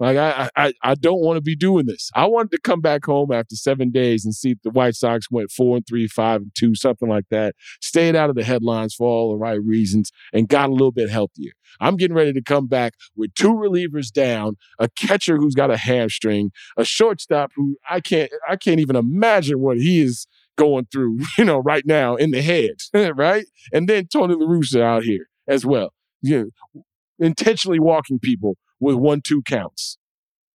[0.00, 2.10] Like I I I don't want to be doing this.
[2.14, 5.50] I wanted to come back home after seven days and see the White Sox went
[5.50, 7.56] four and three, five and two, something like that.
[7.80, 11.10] Stayed out of the headlines for all the right reasons and got a little bit
[11.10, 11.52] healthier.
[11.80, 15.76] I'm getting ready to come back with two relievers down, a catcher who's got a
[15.76, 21.18] hamstring, a shortstop who I can't I can't even imagine what he is going through,
[21.38, 22.76] you know, right now in the head,
[23.18, 23.46] right?
[23.72, 25.92] And then Tony La Russa out here as well.
[26.22, 26.84] You know,
[27.18, 29.98] intentionally walking people with one two counts.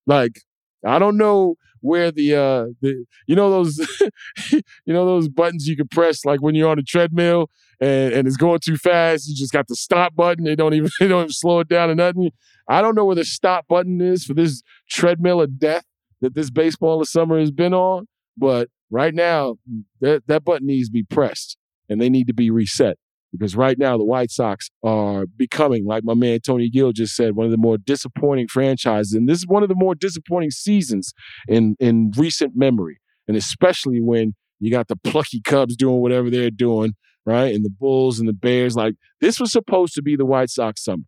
[0.07, 0.41] Like
[0.85, 3.79] I don't know where the uh the you know those
[4.51, 8.27] you know those buttons you can press like when you're on a treadmill and, and
[8.27, 11.23] it's going too fast you just got the stop button they don't even they don't
[11.23, 12.31] even slow it down or nothing
[12.69, 15.85] i don't know where the stop button is for this treadmill of death
[16.21, 18.07] that this baseball of summer has been on
[18.37, 19.57] but right now
[20.01, 21.59] that that button needs to be pressed
[21.89, 22.97] and they need to be reset
[23.33, 27.35] because right now the White Sox are becoming, like my man Tony Gill just said,
[27.35, 29.15] one of the more disappointing franchises.
[29.15, 31.15] And this is one of the more disappointing seasons
[31.49, 33.01] in, in recent memory.
[33.27, 36.93] And especially when you got the plucky Cubs doing whatever they're doing,
[37.25, 37.55] right?
[37.55, 38.77] And the Bulls and the Bears.
[38.77, 41.05] Like this was supposed to be the White Sox summer.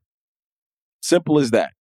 [1.03, 1.73] Simple as that.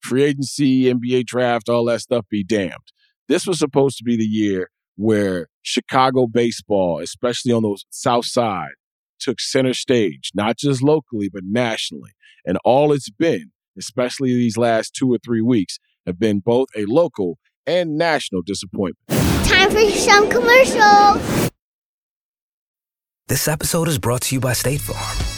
[0.00, 2.92] Free agency, NBA draft, all that stuff be damned.
[3.26, 8.70] This was supposed to be the year where Chicago baseball, especially on the South Side,
[9.18, 12.10] took center stage, not just locally, but nationally.
[12.44, 16.84] And all it's been, especially these last two or three weeks, have been both a
[16.86, 18.98] local and national disappointment.
[19.46, 21.50] Time for some commercials.
[23.28, 25.37] This episode is brought to you by State Farm.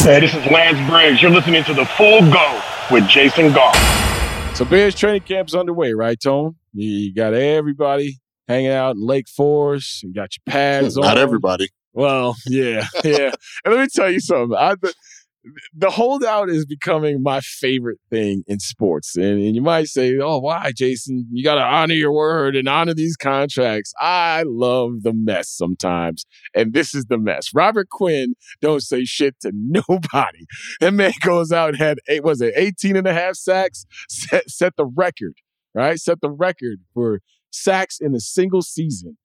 [0.00, 1.20] Hey, this is Lance Briggs.
[1.20, 3.76] You're listening to the Full Go with Jason Goff.
[4.56, 6.56] So Bears training camp's underway, right, Tone?
[6.72, 10.04] You got everybody hanging out in Lake Forest.
[10.04, 11.02] You got your pads on.
[11.02, 11.68] Not everybody.
[11.92, 13.32] Well, yeah, yeah.
[13.64, 14.56] and let me tell you something.
[14.56, 14.94] I, the,
[15.74, 19.16] the holdout is becoming my favorite thing in sports.
[19.16, 21.26] And, and you might say, oh, why, Jason?
[21.30, 23.92] You got to honor your word and honor these contracts.
[24.00, 26.24] I love the mess sometimes.
[26.54, 27.50] And this is the mess.
[27.54, 30.46] Robert Quinn don't say shit to nobody.
[30.80, 33.86] That man goes out and had, eight, was it 18 and a half sacks?
[34.08, 35.34] Set, set the record,
[35.74, 35.98] right?
[35.98, 39.16] Set the record for sacks in a single season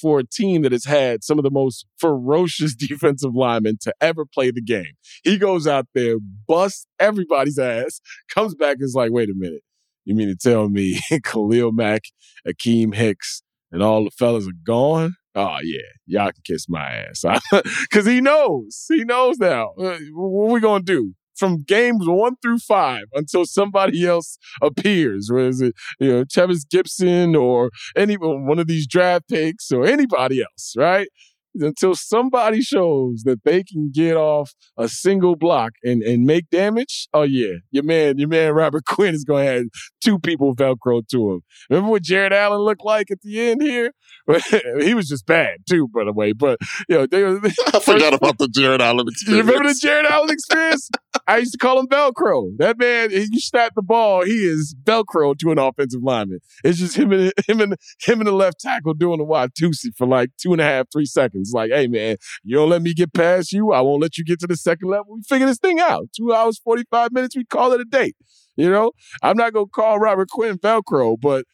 [0.00, 4.24] for a team that has had some of the most ferocious defensive linemen to ever
[4.24, 4.92] play the game.
[5.22, 6.16] He goes out there,
[6.48, 8.00] busts everybody's ass,
[8.32, 9.62] comes back and is like, wait a minute.
[10.04, 12.02] You mean to tell me Khalil Mack,
[12.46, 15.14] Akeem Hicks, and all the fellas are gone?
[15.34, 17.24] Oh yeah, y'all can kiss my ass.
[17.92, 18.86] Cause he knows.
[18.88, 19.70] He knows now.
[19.78, 21.14] Uh, what we gonna do?
[21.40, 25.30] From games one through five until somebody else appears.
[25.32, 29.86] Whether is it, you know, Trevis Gipson or any one of these draft picks or
[29.86, 31.08] anybody else, right?
[31.54, 37.08] Until somebody shows that they can get off a single block and, and make damage,
[37.12, 39.64] oh yeah, your man, your man Robert Quinn is going to have
[40.02, 41.40] two people Velcro to him.
[41.68, 43.92] Remember what Jared Allen looked like at the end here?
[44.80, 46.32] he was just bad too, by the way.
[46.32, 46.58] But
[46.88, 47.24] you know, they,
[47.74, 49.46] I forgot about the Jared Allen experience.
[49.46, 50.88] You remember the Jared Allen experience?
[51.26, 52.56] I used to call him Velcro.
[52.58, 56.40] That man, you snap the ball, he is Velcro to an offensive lineman.
[56.64, 60.06] It's just him and him and him and the left tackle doing a Watusi for
[60.06, 61.39] like two and a half, three seconds.
[61.52, 64.40] Like, hey man, you don't let me get past you, I won't let you get
[64.40, 65.14] to the second level.
[65.14, 66.08] We figure this thing out.
[66.16, 67.36] Two hours, forty five minutes.
[67.36, 68.16] We call it a date.
[68.56, 71.44] You know, I'm not gonna call Robert Quinn Velcro, but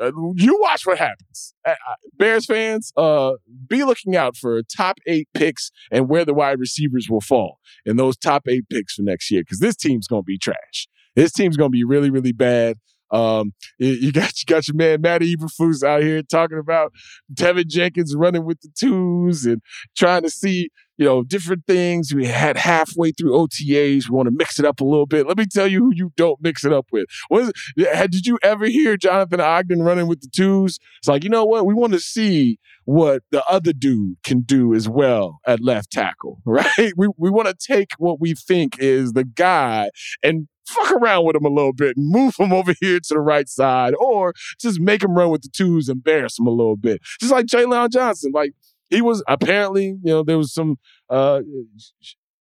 [0.00, 1.54] uh, you watch what happens.
[1.64, 3.32] Uh, uh, Bears fans, uh,
[3.68, 7.96] be looking out for top eight picks and where the wide receivers will fall in
[7.96, 10.88] those top eight picks for next year because this team's going to be trash.
[11.14, 12.78] This team's going to be really, really bad.
[13.10, 16.92] Um, you got you got your man Matty Eberflus out here talking about
[17.34, 19.62] Teven Jenkins running with the twos and
[19.96, 22.14] trying to see you know, different things.
[22.14, 24.08] We had halfway through OTAs.
[24.08, 25.26] We want to mix it up a little bit.
[25.26, 27.06] Let me tell you who you don't mix it up with.
[27.30, 30.78] Was did you ever hear Jonathan Ogden running with the twos?
[30.98, 31.66] It's like, you know what?
[31.66, 36.40] We want to see what the other dude can do as well at left tackle,
[36.44, 36.92] right?
[36.96, 39.90] We, we want to take what we think is the guy
[40.22, 43.20] and fuck around with him a little bit and move him over here to the
[43.20, 47.00] right side or just make him run with the twos, embarrass him a little bit.
[47.20, 48.32] Just like Jaylon Johnson.
[48.34, 48.52] Like,
[48.90, 50.76] he was apparently, you know, there was some
[51.10, 51.40] uh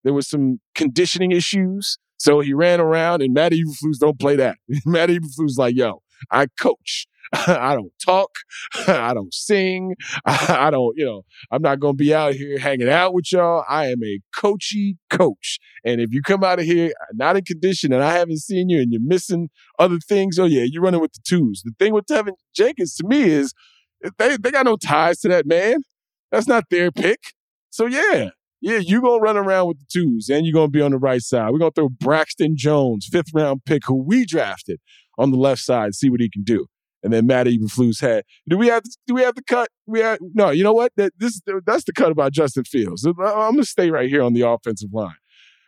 [0.03, 1.97] there was some conditioning issues.
[2.17, 4.57] So he ran around and Matt Eberflus don't play that.
[4.85, 7.07] Matt Eberflus like, yo, I coach.
[7.47, 8.29] I don't talk.
[8.88, 9.95] I don't sing.
[10.25, 13.63] I don't, you know, I'm not going to be out here hanging out with y'all.
[13.69, 15.59] I am a coachy coach.
[15.83, 18.69] And if you come out of here uh, not in condition and I haven't seen
[18.69, 21.61] you and you're missing other things, oh yeah, you're running with the twos.
[21.63, 23.53] The thing with Teven Jenkins to me is
[24.17, 25.81] they, they got no ties to that man.
[26.31, 27.19] That's not their pick.
[27.69, 28.29] So yeah,
[28.61, 31.21] yeah, you're gonna run around with the twos and you're gonna be on the right
[31.21, 31.51] side.
[31.51, 34.79] We're gonna throw Braxton Jones, fifth round pick, who we drafted
[35.17, 36.67] on the left side, see what he can do.
[37.05, 38.25] And then Matt even Eberflus had.
[38.49, 38.81] Do we have?
[38.81, 39.69] To, do we have the cut?
[39.85, 40.49] We have, no.
[40.49, 40.91] You know what?
[40.97, 43.05] That this that's the cut about Justin Fields.
[43.05, 45.13] Uh, I'm gonna stay right here on the offensive line.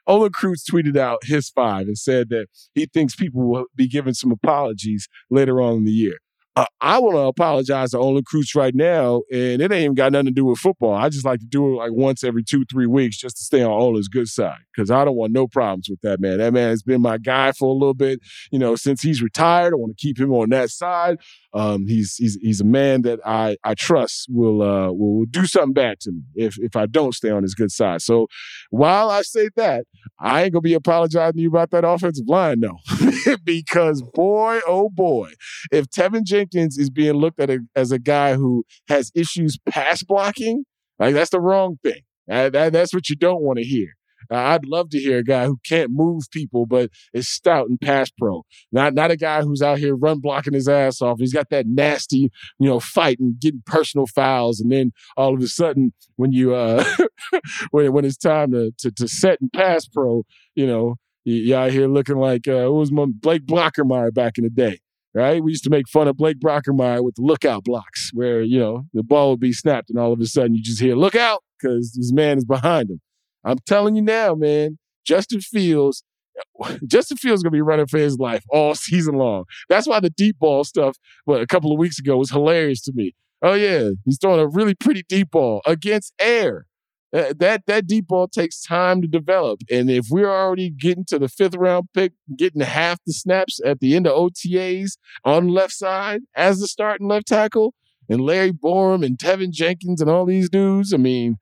[0.08, 4.16] Olin Kreutz tweeted out his five and said that he thinks people will be giving
[4.16, 6.18] some apologies later on in the year
[6.58, 10.12] uh, I want to apologize to Olin Kreutz right now, and it ain't even got
[10.12, 10.96] nothing to do with football.
[10.96, 13.62] I just like to do it like once every two, three weeks just to stay
[13.62, 16.40] on Olin's good side because I don't want no problems with that man.
[16.40, 19.74] That man has been my guy for a little bit, you know, since he's retired.
[19.74, 21.20] I want to keep him on that side.
[21.58, 25.74] Um, he's he's he's a man that I I trust will uh will do something
[25.74, 28.02] bad to me if if I don't stay on his good side.
[28.02, 28.28] So
[28.70, 29.86] while I say that,
[30.20, 32.78] I ain't gonna be apologizing to you about that offensive line, no,
[33.44, 35.32] because boy oh boy,
[35.72, 40.04] if Teven Jenkins is being looked at a, as a guy who has issues pass
[40.04, 40.66] blocking,
[41.00, 42.02] like that's the wrong thing.
[42.28, 43.97] That, that, that's what you don't want to hear.
[44.30, 48.10] I'd love to hear a guy who can't move people, but is stout and pass
[48.10, 48.44] pro.
[48.72, 51.20] Not not a guy who's out here run blocking his ass off.
[51.20, 55.42] He's got that nasty, you know, fight and getting personal fouls, and then all of
[55.42, 56.84] a sudden, when you uh,
[57.72, 60.24] when when it's time to, to to set and pass pro,
[60.56, 64.44] you know, You're out here looking like uh, it was my Blake Brockermeyer back in
[64.44, 64.80] the day
[65.18, 65.44] right?
[65.44, 68.86] We used to make fun of Blake Brockermeyer with the lookout blocks, where you know
[68.94, 71.44] the ball would be snapped, and all of a sudden you just hear "look out"
[71.60, 73.02] because this man is behind him.
[73.48, 76.04] I'm telling you now, man, Justin Fields,
[76.88, 79.46] Justin Fields is gonna be running for his life all season long.
[79.70, 82.92] That's why the deep ball stuff, well, a couple of weeks ago was hilarious to
[82.94, 83.16] me.
[83.42, 86.66] Oh yeah, he's throwing a really pretty deep ball against air.
[87.14, 91.30] That that deep ball takes time to develop, and if we're already getting to the
[91.30, 95.72] fifth round pick, getting half the snaps at the end of OTAs on the left
[95.72, 97.74] side as the starting left tackle,
[98.10, 101.38] and Larry Borom and Teven Jenkins and all these dudes, I mean,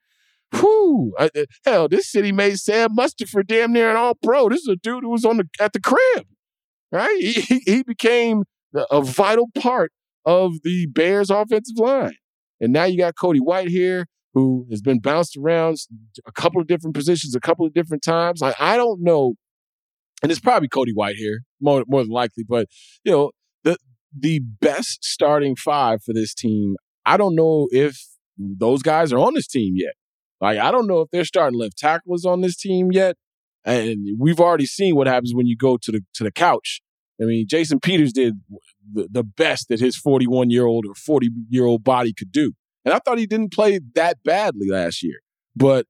[1.17, 4.49] I, uh, hell, this city made Sam Mustipher for damn near an all pro.
[4.49, 6.25] This is a dude who was on the at the crib,
[6.91, 7.19] right?
[7.19, 8.43] He, he became
[8.91, 9.91] a vital part
[10.25, 12.15] of the Bears offensive line.
[12.59, 15.77] And now you got Cody Whitehair, who has been bounced around
[16.25, 18.41] a couple of different positions a couple of different times.
[18.41, 19.35] Like, I don't know.
[20.23, 22.43] And it's probably Cody Whitehair, more, more than likely.
[22.47, 22.67] But,
[23.03, 23.31] you know,
[23.63, 23.77] the,
[24.17, 26.75] the best starting five for this team.
[27.05, 28.01] I don't know if
[28.37, 29.93] those guys are on this team yet.
[30.45, 33.15] Like, I don't know if they're starting left tackles on this team yet.
[33.63, 36.81] And we've already seen what happens when you go to the to the couch.
[37.19, 38.35] I mean, Jason Peters did
[38.93, 42.53] the, the best that his 41 year old or 40 year old body could do.
[42.83, 45.21] And I thought he didn't play that badly last year.
[45.55, 45.87] But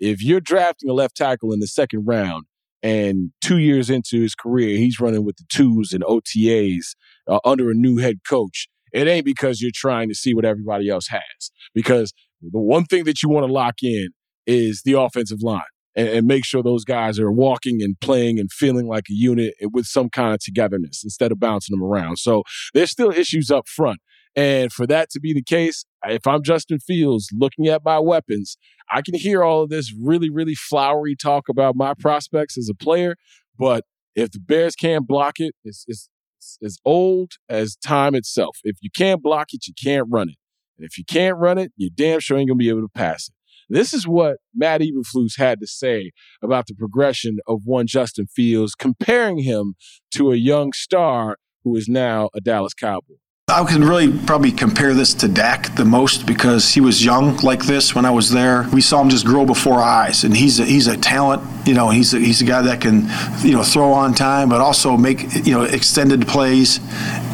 [0.00, 2.46] if you're drafting a left tackle in the second round
[2.82, 6.96] and two years into his career, he's running with the twos and OTAs
[7.28, 10.88] uh, under a new head coach, it ain't because you're trying to see what everybody
[10.88, 11.52] else has.
[11.72, 14.08] Because the one thing that you want to lock in
[14.46, 15.62] is the offensive line
[15.96, 19.54] and, and, make sure those guys are walking and playing and feeling like a unit
[19.72, 22.18] with some kind of togetherness instead of bouncing them around.
[22.18, 22.42] So
[22.74, 23.98] there's still issues up front.
[24.36, 28.58] And for that to be the case, if I'm Justin Fields looking at my weapons,
[28.92, 32.74] I can hear all of this really, really flowery talk about my prospects as a
[32.74, 33.16] player.
[33.58, 33.84] But
[34.14, 38.58] if the Bears can't block it, it's, it's, it's as old as time itself.
[38.62, 40.36] If you can't block it, you can't run it.
[40.78, 42.88] And if you can't run it, you damn sure ain't going to be able to
[42.88, 43.34] pass it.
[43.68, 48.74] This is what Matt Eberflus had to say about the progression of one Justin Fields,
[48.74, 49.74] comparing him
[50.14, 53.16] to a young star who is now a Dallas Cowboy.
[53.48, 57.64] I can really probably compare this to Dak the most because he was young like
[57.64, 58.68] this when I was there.
[58.72, 61.44] We saw him just grow before our eyes, and he's a, he's a talent.
[61.64, 63.08] You know, he's a, he's a guy that can
[63.46, 66.80] you know throw on time, but also make you know extended plays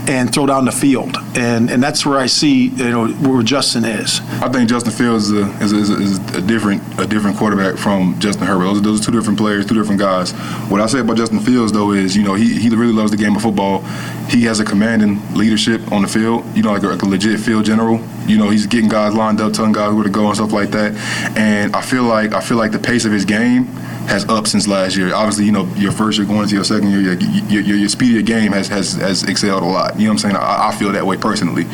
[0.08, 1.16] and throw down the field.
[1.36, 4.20] And and that's where I see you know where Justin is.
[4.42, 8.18] I think Justin Fields is a, is a, is a different a different quarterback from
[8.18, 8.64] Justin Herbert.
[8.64, 10.32] Those, those are two different players, two different guys.
[10.70, 13.16] What I say about Justin Fields though is you know he he really loves the
[13.16, 13.80] game of football.
[14.28, 16.44] He has a commanding leadership on the field.
[16.56, 18.00] You know like a, like a legit field general.
[18.26, 20.70] You know he's getting guys lined up, telling guys where to go and stuff like
[20.70, 20.94] that.
[21.36, 23.68] And I feel like I feel like the pace of his game
[24.06, 25.14] has up since last year.
[25.14, 28.16] Obviously, you know, your first year going into your second year, your, your, your speed
[28.16, 29.98] of game has, has, has excelled a lot.
[29.98, 30.36] You know what I'm saying?
[30.36, 31.64] I, I feel that way personally,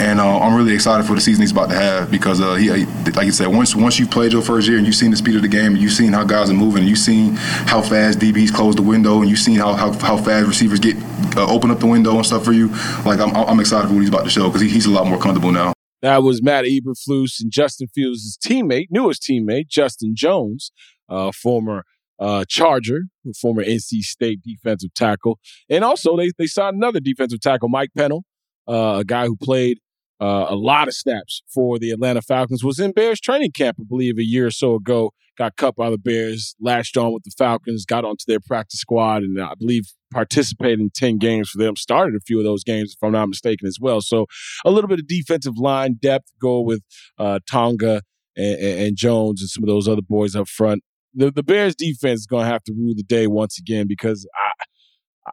[0.00, 2.70] and uh, I'm really excited for the season he's about to have because uh, he,
[3.12, 5.36] like you said, once once you've played your first year and you've seen the speed
[5.36, 8.18] of the game, and you've seen how guys are moving, and you've seen how fast
[8.18, 10.96] DBs close the window, and you've seen how how, how fast receivers get
[11.36, 12.68] uh, open up the window and stuff for you.
[13.04, 15.06] Like I'm, I'm excited for what he's about to show because he, he's a lot
[15.06, 15.72] more comfortable now.
[16.00, 20.70] That was Matt Eberflus and Justin Fields' teammate, newest teammate, Justin Jones,
[21.08, 21.84] uh, former
[22.18, 23.02] uh, Charger,
[23.40, 25.38] former NC State defensive tackle.
[25.68, 28.24] And also, they, they signed another defensive tackle, Mike Pennel,
[28.66, 29.78] uh, a guy who played
[30.20, 33.84] uh, a lot of snaps for the Atlanta Falcons, was in Bears training camp, I
[33.88, 35.12] believe, a year or so ago.
[35.36, 39.22] Got cut by the Bears, latched on with the Falcons, got onto their practice squad,
[39.22, 42.96] and I believe participated in 10 games for them, started a few of those games,
[42.96, 44.00] if I'm not mistaken, as well.
[44.00, 44.26] So
[44.64, 46.82] a little bit of defensive line depth go with
[47.18, 48.02] uh, Tonga
[48.36, 50.82] and, and, Jones and some of those other boys up front
[51.14, 54.26] the, the Bears defense is going to have to rule the day once again because
[54.34, 54.64] I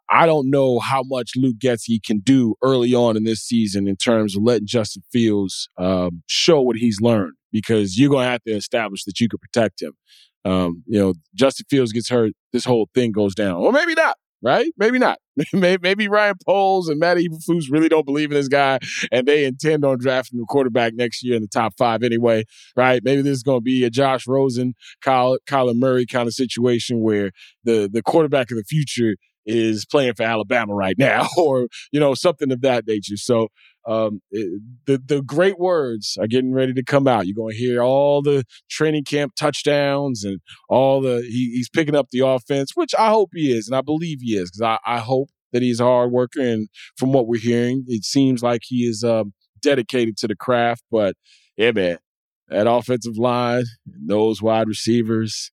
[0.09, 3.95] I don't know how much Luke Getsy can do early on in this season in
[3.95, 8.43] terms of letting Justin Fields um, show what he's learned because you're going to have
[8.43, 9.93] to establish that you can protect him.
[10.43, 13.55] Um, you know, Justin Fields gets hurt, this whole thing goes down.
[13.55, 14.15] Or maybe not
[14.46, 14.72] right?
[14.78, 15.18] Maybe not.
[15.54, 18.80] maybe Ryan Poles and Matt Eberflus really don't believe in this guy,
[19.12, 22.46] and they intend on drafting the quarterback next year in the top five anyway,
[22.78, 23.02] right?
[23.04, 27.02] Maybe this is going to be a Josh Rosen, Kyle, Kyler Murray kind of situation
[27.02, 27.32] where
[27.64, 29.16] the the quarterback of the future
[29.46, 33.18] is playing for Alabama right now, or you know something of that nature.
[33.18, 33.48] So
[33.86, 37.27] um, it, the the great words are getting ready to come out.
[37.27, 41.95] You're going to hear all the training camp touchdowns and all the he, he's picking
[41.95, 44.79] up the offense, which I hope he is, and I believe he is, because I,
[44.86, 46.41] I hope that he's a hard worker.
[46.41, 46.67] And
[46.97, 50.83] from what we're hearing, it seems like he is um, dedicated to the craft.
[50.91, 51.15] But
[51.55, 51.99] yeah, man,
[52.49, 55.51] that offensive line, those wide receivers,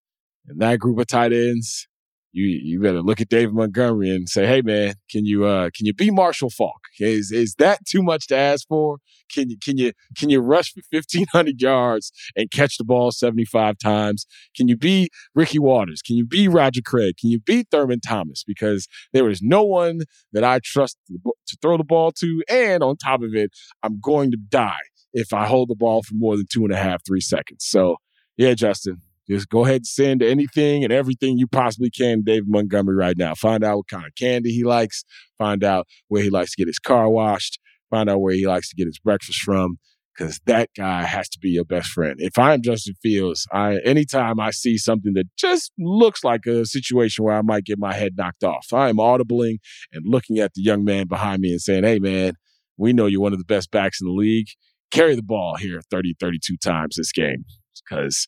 [0.48, 1.86] and that group of tight ends,
[2.32, 5.86] you you better look at David Montgomery and say, "Hey, man, can you uh can
[5.86, 6.80] you be Marshall Faulk?
[6.98, 8.98] Is is that too much to ask for?
[9.32, 13.12] Can you can you can you rush for fifteen hundred yards and catch the ball
[13.12, 14.26] seventy five times?
[14.56, 16.02] Can you be Ricky Watters?
[16.02, 17.16] Can you be Roger Craig?
[17.18, 18.44] Can you be Thurman Thomas?
[18.44, 20.00] Because there is no one
[20.32, 23.50] that I trust to throw the ball to, and on top of it,
[23.82, 24.76] I'm going to die
[25.12, 27.64] if I hold the ball for more than two and a half, three seconds.
[27.66, 27.96] So,
[28.36, 32.48] yeah, Justin, just go ahead and send anything and everything you possibly can to David
[32.48, 33.34] Montgomery right now.
[33.34, 35.04] Find out what kind of candy he likes.
[35.38, 37.58] Find out where he likes to get his car washed.
[37.90, 39.78] Find out where he likes to get his breakfast from.
[40.16, 42.16] Because that guy has to be your best friend.
[42.18, 47.24] If I'm Justin Fields, I anytime I see something that just looks like a situation
[47.24, 49.56] where I might get my head knocked off, I am audibling
[49.90, 52.34] and looking at the young man behind me and saying, "Hey, man,
[52.76, 54.48] we know you're one of the best backs in the league.
[54.90, 57.46] Carry the ball here 30, 32 times this game."
[57.88, 58.26] Because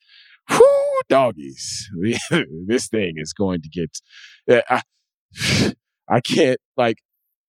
[1.09, 1.89] doggies,
[2.67, 3.91] this thing is going to get.
[4.49, 5.75] Eh, I,
[6.09, 6.99] I can't like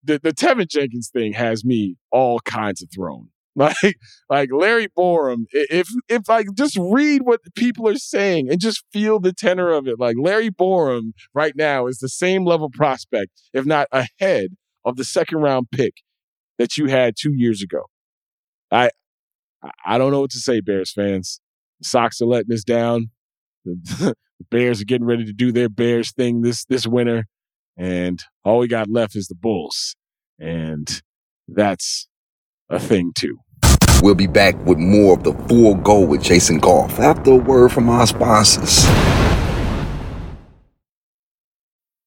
[0.04, 3.30] the, the Teven Jenkins thing has me all kinds of thrown.
[3.58, 3.96] Like,
[4.30, 9.18] like Larry Borom, if if like just read what people are saying and just feel
[9.22, 9.98] the tenor of it.
[9.98, 15.06] Like Larry Borom right now is the same level prospect, if not ahead of the
[15.06, 15.94] second round pick
[16.58, 17.84] that you had two years ago.
[18.74, 18.90] I
[19.86, 21.40] I- don't know what to say, Bears fans.
[21.82, 23.10] Sox are letting us down.
[24.38, 27.26] The, Bears are getting ready to do their Bears thing this this winter,
[27.78, 29.96] and all we got left is the Bulls,
[30.38, 31.02] and
[31.48, 32.10] that's
[32.70, 33.38] a thing too.
[34.02, 37.72] We'll be back with more of the full go with Jason Goff after a word
[37.72, 38.84] from our sponsors.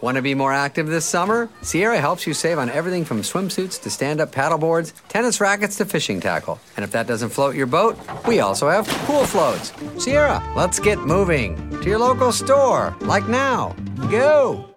[0.00, 1.48] Want to be more active this summer?
[1.62, 5.84] Sierra helps you save on everything from swimsuits to stand up paddleboards, tennis rackets to
[5.84, 6.60] fishing tackle.
[6.76, 9.72] And if that doesn't float your boat, we also have pool floats.
[10.02, 13.74] Sierra, let's get moving to your local store, like now.
[14.10, 14.68] Go!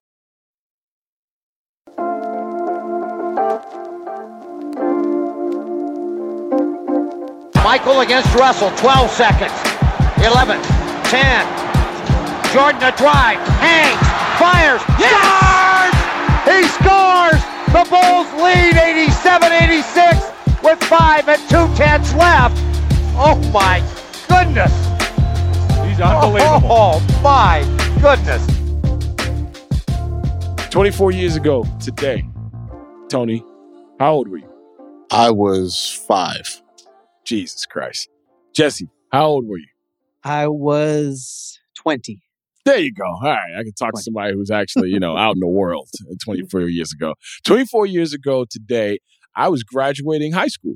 [7.68, 9.52] Michael against Russell, 12 seconds.
[10.24, 10.62] 11,
[11.04, 12.54] 10.
[12.54, 14.07] Jordan a drive, hangs,
[14.38, 15.98] fires, scores!
[16.46, 17.42] He scores!
[17.74, 22.56] The Bulls lead 87-86 with five and two tenths left.
[23.20, 23.80] Oh my
[24.28, 24.72] goodness!
[25.88, 26.70] He's unbelievable.
[26.70, 27.64] Oh my
[28.02, 28.46] goodness!
[30.70, 32.24] 24 years ago today,
[33.10, 33.44] Tony,
[34.00, 34.50] how old were you?
[35.12, 36.62] I was five.
[37.26, 38.10] Jesus Christ.
[38.54, 39.68] Jesse, how old were you?
[40.24, 42.22] I was 20.
[42.68, 43.06] There you go.
[43.06, 43.56] All right.
[43.58, 45.88] I can talk to somebody who's actually, you know, out in the world
[46.26, 47.14] 24 years ago.
[47.46, 49.00] 24 years ago today,
[49.34, 50.76] I was graduating high school.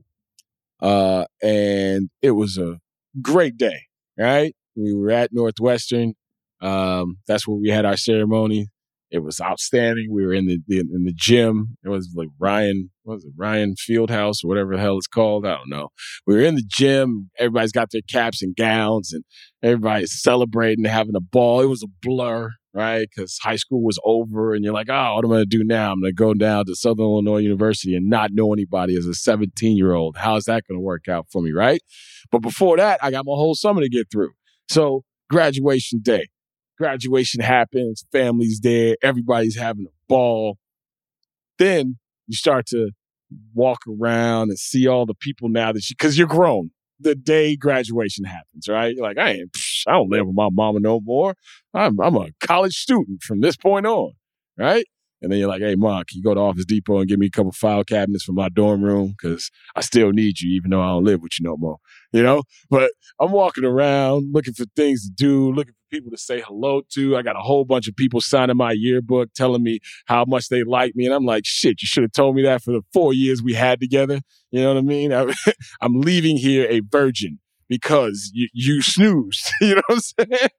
[0.82, 2.80] Uh, and it was a
[3.22, 3.82] great day,
[4.18, 4.56] right?
[4.74, 6.14] We were at Northwestern.
[6.62, 8.70] Um, that's where we had our ceremony.
[9.12, 10.07] It was outstanding.
[10.09, 11.78] We were in the, in the gym.
[11.84, 15.45] It was like Ryan, was it Ryan Fieldhouse or whatever the hell it's called?
[15.45, 15.89] I don't know.
[16.26, 17.30] We were in the gym.
[17.38, 19.26] Everybody's got their caps and gowns, and
[19.62, 21.59] everybody's celebrating, having a ball.
[21.59, 23.05] It was a blur, right?
[23.14, 25.64] Because high school was over, and you're like, oh, what am I going to do
[25.66, 25.91] now?
[25.91, 29.14] I'm going to go down to Southern Illinois University and not know anybody as a
[29.14, 30.16] 17 year old.
[30.18, 31.82] How's that going to work out for me, right?
[32.32, 34.32] But before that, I got my whole summer to get through.
[34.70, 36.28] So graduation day
[36.82, 40.57] graduation happens, family's there, everybody's having a ball.
[41.59, 42.89] Then you start to
[43.53, 46.71] walk around and see all the people now that you, because you're grown.
[46.99, 48.95] The day graduation happens, right?
[48.95, 51.36] You're like, I ain't, psh, I don't live with my mama no more.
[51.73, 54.13] I'm, I'm a college student from this point on,
[54.57, 54.86] right?
[55.21, 57.27] And then you're like, hey, Mom, can you go to Office Depot and give me
[57.27, 59.13] a couple file cabinets for my dorm room?
[59.19, 61.77] Because I still need you, even though I don't live with you no more.
[62.11, 62.43] You know?
[62.71, 67.18] But I'm walking around looking for things to do, looking people to say hello to.
[67.18, 70.64] I got a whole bunch of people signing my yearbook, telling me how much they
[70.64, 71.06] like me.
[71.06, 73.54] And I'm like, shit, you should have told me that for the four years we
[73.54, 74.22] had together.
[74.52, 75.14] You know what I mean?
[75.14, 75.32] I,
[75.82, 79.48] I'm leaving here a virgin because you, you snoozed.
[79.62, 80.50] you know what I'm saying?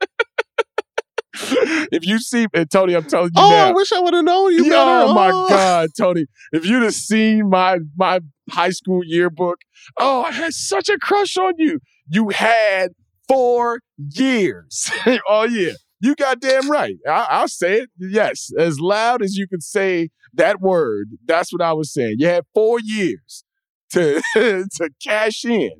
[1.92, 3.68] if you see, and Tony, I'm telling you Oh, now.
[3.68, 5.04] I wish I would have known you Yeah.
[5.08, 5.30] Oh my.
[5.30, 6.26] God, Tony!
[6.52, 8.20] If you'd have seen my my
[8.50, 9.60] high school yearbook,
[9.98, 11.80] oh, I had such a crush on you.
[12.06, 12.90] You had
[13.28, 14.90] four years.
[15.28, 16.96] oh yeah, you goddamn right.
[17.08, 17.90] I, I'll say it.
[17.98, 21.08] Yes, as loud as you can say that word.
[21.26, 22.16] That's what I was saying.
[22.18, 23.44] You had four years
[23.92, 25.70] to to cash in.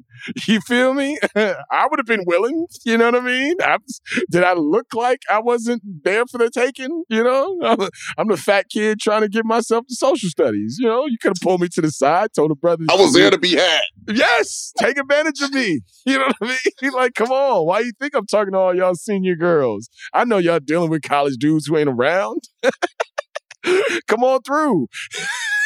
[0.46, 1.18] You feel me?
[1.36, 2.66] I would have been willing.
[2.84, 3.56] You know what I mean?
[3.60, 3.78] I
[4.30, 7.04] did I look like I wasn't there for the taking?
[7.08, 7.88] You know, I'm,
[8.18, 10.76] I'm the fat kid trying to get myself to social studies.
[10.78, 13.12] You know, you could have pulled me to the side, told the brother, I was
[13.14, 13.80] there to be had.
[14.08, 15.80] Yes, take advantage of me.
[16.06, 16.92] You know what I mean?
[16.92, 17.66] Like, come on.
[17.66, 19.88] Why you think I'm talking to all y'all senior girls?
[20.12, 22.42] I know y'all dealing with college dudes who ain't around.
[24.08, 24.88] come on through.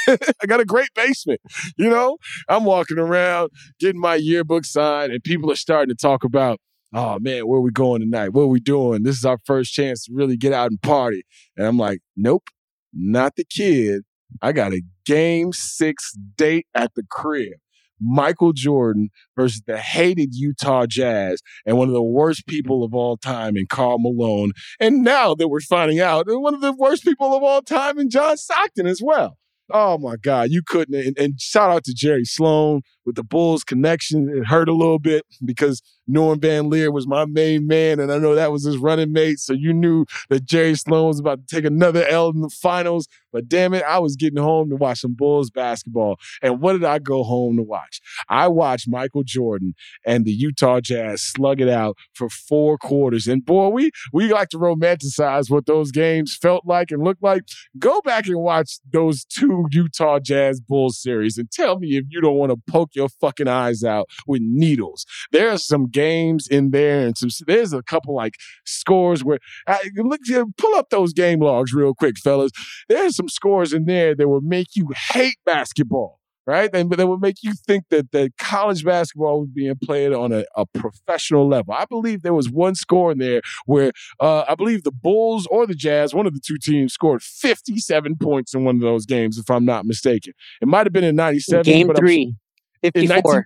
[0.42, 1.40] I got a great basement.
[1.76, 3.50] You know, I'm walking around
[3.80, 6.60] getting my yearbook signed, and people are starting to talk about,
[6.94, 8.30] oh man, where we going tonight?
[8.30, 9.02] What are we doing?
[9.02, 11.24] This is our first chance to really get out and party.
[11.56, 12.48] And I'm like, nope,
[12.92, 14.02] not the kid.
[14.42, 17.54] I got a game six date at the crib.
[18.00, 23.16] Michael Jordan versus the hated Utah Jazz and one of the worst people of all
[23.16, 24.52] time in Karl Malone.
[24.78, 28.10] And now that we're finding out, one of the worst people of all time in
[28.10, 29.38] John Stockton as well.
[29.70, 30.94] Oh my God, you couldn't.
[30.94, 34.28] And, and, shout out to Jerry Sloan with the Bulls connection.
[34.28, 38.18] It hurt a little bit because Norm Van Lier was my main man, and I
[38.18, 39.38] know that was his running mate.
[39.38, 43.08] So you knew that Jerry Sloan was about to take another L in the finals.
[43.32, 46.16] But damn it, I was getting home to watch some Bulls basketball.
[46.42, 48.00] And what did I go home to watch?
[48.30, 49.74] I watched Michael Jordan
[50.06, 53.26] and the Utah Jazz slug it out for four quarters.
[53.26, 57.42] And boy, we we like to romanticize what those games felt like and looked like.
[57.78, 62.20] Go back and watch those two Utah Jazz Bulls series and tell me if you
[62.20, 65.04] don't want to poke your fucking eyes out with needles.
[65.32, 68.34] There are some games in there and some, there's a couple like
[68.66, 70.20] scores where, uh, look,
[70.58, 72.52] pull up those game logs real quick, fellas.
[72.88, 76.70] There's some scores in there that will make you hate basketball right?
[76.72, 80.44] And that would make you think that, that college basketball was being played on a,
[80.54, 81.74] a professional level.
[81.74, 85.66] I believe there was one score in there where uh, I believe the Bulls or
[85.66, 89.38] the Jazz, one of the two teams, scored 57 points in one of those games,
[89.38, 90.32] if I'm not mistaken.
[90.62, 91.64] It might have been in 97.
[91.64, 92.34] Game three,
[92.82, 93.16] 54.
[93.16, 93.44] 19,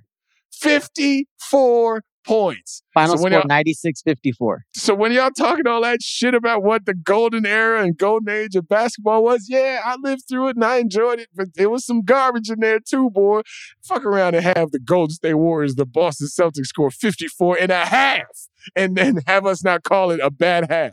[0.53, 2.83] 54 points.
[2.95, 4.65] Final so score 96 54.
[4.73, 8.55] So when y'all talking all that shit about what the golden era and golden age
[8.55, 11.85] of basketball was, yeah, I lived through it and I enjoyed it, but there was
[11.85, 13.41] some garbage in there too, boy.
[13.83, 17.85] Fuck around and have the Golden State Warriors, the Boston Celtics score 54 and a
[17.85, 20.93] half and then have us not call it a bad half.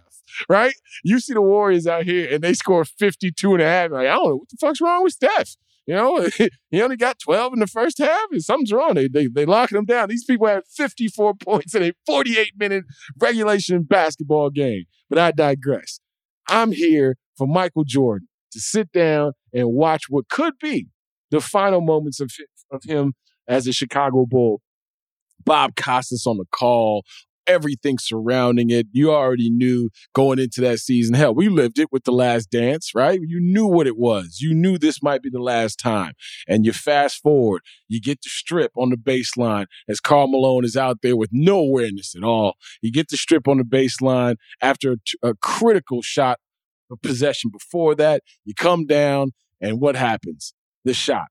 [0.49, 0.73] Right?
[1.03, 3.91] You see the Warriors out here and they score 52 and a half.
[3.91, 5.55] Like, I don't know what the fuck's wrong with Steph.
[5.87, 6.27] You know,
[6.69, 8.93] he only got 12 in the first half, and something's wrong.
[8.95, 10.09] They, they, they locking him down.
[10.09, 12.83] These people had 54 points in a 48 minute
[13.19, 14.83] regulation basketball game.
[15.09, 15.99] But I digress.
[16.49, 20.87] I'm here for Michael Jordan to sit down and watch what could be
[21.31, 22.31] the final moments of,
[22.71, 23.13] of him
[23.47, 24.61] as a Chicago Bull.
[25.45, 27.05] Bob Costas on the call,
[27.47, 28.87] everything surrounding it.
[28.91, 31.15] You already knew going into that season.
[31.15, 33.19] Hell, we lived it with the last dance, right?
[33.21, 34.39] You knew what it was.
[34.39, 36.13] You knew this might be the last time.
[36.47, 40.75] And you fast forward, you get the strip on the baseline as Karl Malone is
[40.75, 42.55] out there with no awareness at all.
[42.81, 46.39] You get the strip on the baseline after a, a critical shot
[46.91, 48.21] of possession before that.
[48.45, 49.31] You come down,
[49.61, 50.53] and what happens?
[50.85, 51.27] The shot.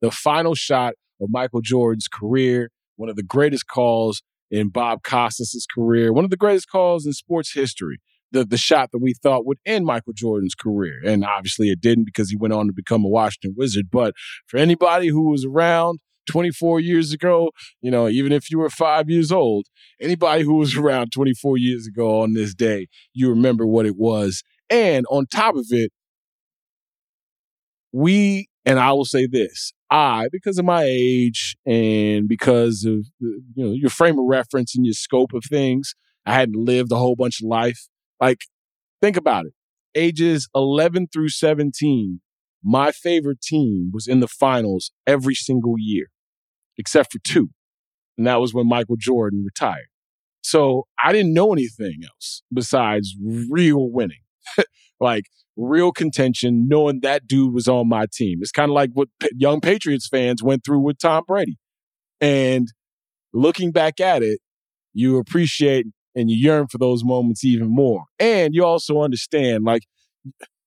[0.00, 5.66] The final shot of Michael Jordan's career, one of the greatest calls in Bob Costas'
[5.74, 7.98] career, one of the greatest calls in sports history.
[8.30, 11.00] The, the shot that we thought would end Michael Jordan's career.
[11.04, 13.90] And obviously it didn't because he went on to become a Washington Wizard.
[13.90, 14.14] But
[14.46, 15.98] for anybody who was around
[16.30, 17.50] 24 years ago,
[17.82, 19.66] you know, even if you were five years old,
[20.00, 24.42] anybody who was around 24 years ago on this day, you remember what it was.
[24.70, 25.92] And on top of it,
[27.92, 33.36] we, and I will say this, I, because of my age and because of uh,
[33.54, 36.96] you know your frame of reference and your scope of things, I hadn't lived a
[36.96, 37.88] whole bunch of life.
[38.18, 38.38] Like,
[39.02, 39.52] think about it.
[39.94, 42.22] Ages 11 through 17,
[42.64, 46.06] my favorite team was in the finals every single year,
[46.78, 47.50] except for two.
[48.16, 49.88] And that was when Michael Jordan retired.
[50.42, 54.22] So I didn't know anything else besides real winning.
[55.02, 55.24] like
[55.56, 58.38] real contention, knowing that dude was on my team.
[58.40, 61.58] It's kind of like what young Patriots fans went through with Tom Brady.
[62.20, 62.68] And
[63.34, 64.40] looking back at it,
[64.94, 68.04] you appreciate and you yearn for those moments even more.
[68.18, 69.82] And you also understand, like,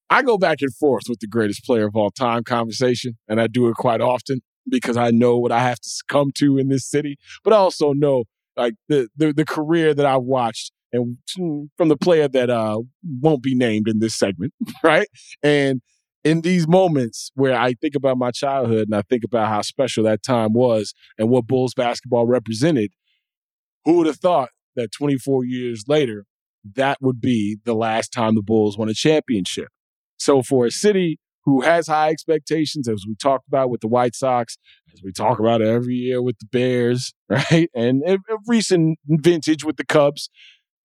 [0.09, 3.47] I go back and forth with the greatest player of all time conversation, and I
[3.47, 6.89] do it quite often because I know what I have to succumb to in this
[6.89, 8.25] city, but I also know
[8.57, 12.79] like the, the, the career that I've watched and from the player that uh,
[13.21, 15.07] won't be named in this segment, right?
[15.43, 15.81] And
[16.23, 20.03] in these moments where I think about my childhood and I think about how special
[20.05, 22.91] that time was and what Bulls basketball represented,
[23.85, 26.25] who would have thought that 24 years later,
[26.75, 29.67] that would be the last time the Bulls won a championship?
[30.17, 34.15] So for a city who has high expectations, as we talked about with the White
[34.15, 34.57] Sox,
[34.93, 37.69] as we talk about every year with the Bears, right?
[37.75, 38.17] And a
[38.47, 40.29] recent vintage with the Cubs,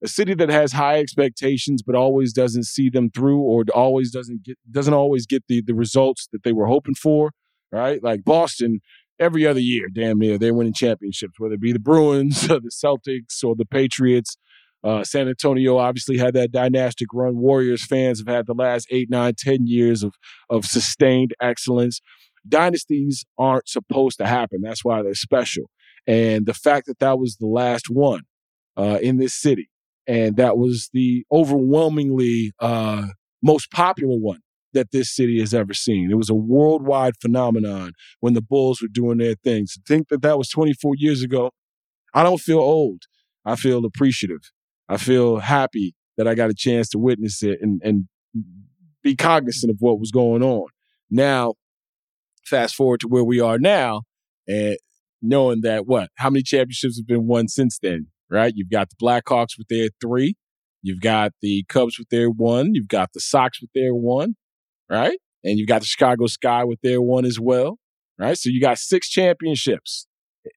[0.03, 4.43] a city that has high expectations but always doesn't see them through or always doesn't
[4.45, 7.33] get doesn't always get the the results that they were hoping for
[7.73, 8.03] right?
[8.03, 8.81] Like boston
[9.19, 12.71] every other year damn near they're winning championships whether it be the bruins or the
[12.71, 14.37] celtics or the patriots.
[14.83, 17.37] Uh, san antonio obviously had that dynastic run.
[17.37, 20.15] Warriors fans have had the last eight nine ten years of
[20.49, 22.01] of sustained excellence.
[22.49, 24.63] Dynasties aren't supposed to happen.
[24.63, 25.65] That's why they're special.
[26.07, 28.23] And the fact that that was the last one
[28.79, 29.69] uh, in this city
[30.11, 33.07] and that was the overwhelmingly uh,
[33.45, 34.41] most popular one
[34.73, 36.11] that this city has ever seen.
[36.11, 39.79] It was a worldwide phenomenon when the Bulls were doing their things.
[39.87, 41.53] Think that that was 24 years ago,
[42.13, 43.05] I don't feel old.
[43.45, 44.51] I feel appreciative.
[44.89, 48.09] I feel happy that I got a chance to witness it and, and
[49.05, 50.67] be cognizant of what was going on.
[51.09, 51.55] Now,
[52.45, 54.03] fast forward to where we are now,
[54.49, 54.77] and
[55.23, 58.53] knowing that what how many championships have been won since then, right?
[58.55, 60.35] You've got the Blackhawks with their three,
[60.83, 64.37] you've got the Cubs with their one, you've got the Sox with their one,
[64.89, 65.19] right?
[65.45, 67.79] And you've got the Chicago Sky with their one as well,
[68.19, 68.37] right?
[68.37, 70.07] So you got six championships
[70.47, 70.51] eh,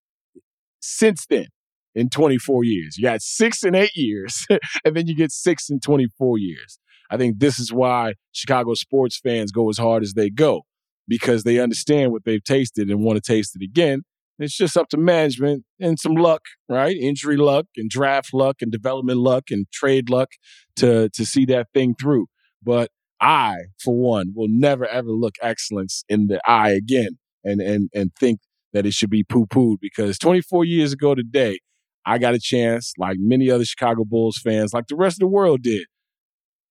[0.79, 1.47] since then
[1.95, 2.97] in 24 years.
[2.97, 4.45] You got six in eight years,
[4.85, 6.79] and then you get six in 24 years.
[7.09, 10.63] I think this is why Chicago sports fans go as hard as they go
[11.07, 14.03] because they understand what they've tasted and want to taste it again.
[14.39, 16.95] It's just up to management and some luck, right?
[16.95, 20.29] Injury luck and draft luck and development luck and trade luck
[20.77, 22.27] to to see that thing through.
[22.61, 22.89] But
[23.21, 28.11] I, for one, will never ever look excellence in the eye again and and and
[28.19, 28.39] think
[28.73, 31.59] that it should be poo pooed because 24 years ago today,
[32.05, 35.27] I got a chance, like many other Chicago Bulls fans, like the rest of the
[35.27, 35.85] world did,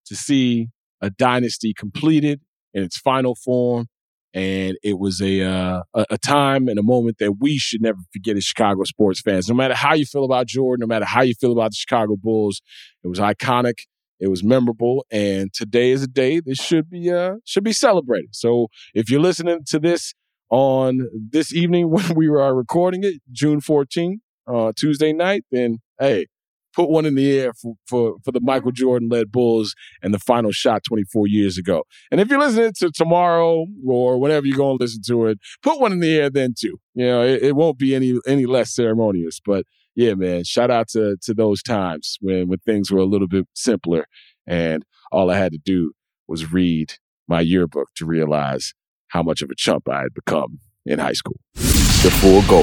[0.07, 0.69] to see
[1.01, 2.41] a dynasty completed
[2.75, 3.87] in its final form.
[4.35, 8.37] And it was a, uh, a time and a moment that we should never forget
[8.37, 9.49] as Chicago sports fans.
[9.49, 12.17] No matter how you feel about Jordan, no matter how you feel about the Chicago
[12.17, 12.63] Bulls,
[13.05, 13.81] it was iconic.
[14.21, 18.37] It was memorable, and today is a day that should be uh, should be celebrated.
[18.37, 20.15] So, if you're listening to this
[20.49, 26.27] on this evening when we are recording it, June 14th, uh, Tuesday night, then hey,
[26.75, 30.19] put one in the air for, for, for the Michael Jordan led Bulls and the
[30.19, 31.85] final shot 24 years ago.
[32.11, 35.81] And if you're listening to tomorrow or whenever you're going to listen to it, put
[35.81, 36.79] one in the air then too.
[36.95, 39.41] You know, it, it won't be any any less ceremonious.
[39.45, 39.65] But
[39.95, 43.47] yeah, man, shout out to to those times when when things were a little bit
[43.55, 44.07] simpler
[44.47, 45.93] and all I had to do
[46.29, 46.95] was read
[47.29, 48.75] my yearbook to realize
[49.09, 51.37] how much of a chump I had become in high school.
[51.55, 52.63] The Full Go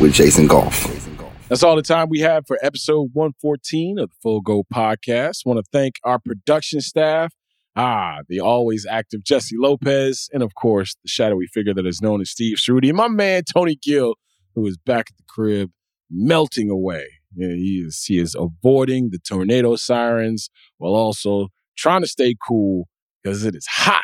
[0.00, 0.86] with Jason Goff.
[1.48, 5.46] That's all the time we have for episode 114 of the Full Go podcast.
[5.46, 7.32] Want to thank our production staff.
[7.74, 12.20] Ah, the always active Jesse Lopez, and of course, the shadowy figure that is known
[12.20, 14.16] as Steve Ceruti, and my man Tony Gill,
[14.54, 15.70] who is back at the crib,
[16.10, 17.06] melting away.
[17.34, 22.88] Yeah, he is he is avoiding the tornado sirens while also trying to stay cool
[23.22, 24.02] because it is hot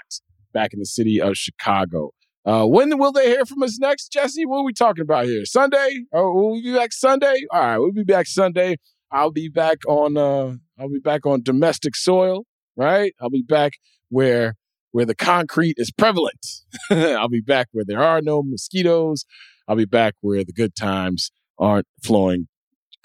[0.55, 2.13] back in the city of Chicago.
[2.45, 4.45] Uh, when will they hear from us next, Jesse?
[4.45, 5.45] What are we talking about here?
[5.47, 6.05] Sunday?
[6.13, 7.45] Or will we be back Sunday?
[7.51, 8.77] All right, we'll be back Sunday.
[9.11, 10.17] I'll be back on.
[10.17, 12.45] Uh, I'll be back on domestic soil.
[12.77, 13.15] Right.
[13.21, 13.75] I'll be back
[14.09, 14.57] where
[14.91, 16.47] where the concrete is prevalent.
[16.91, 19.25] I'll be back where there are no mosquitoes.
[19.67, 22.49] I'll be back where the good times aren't flowing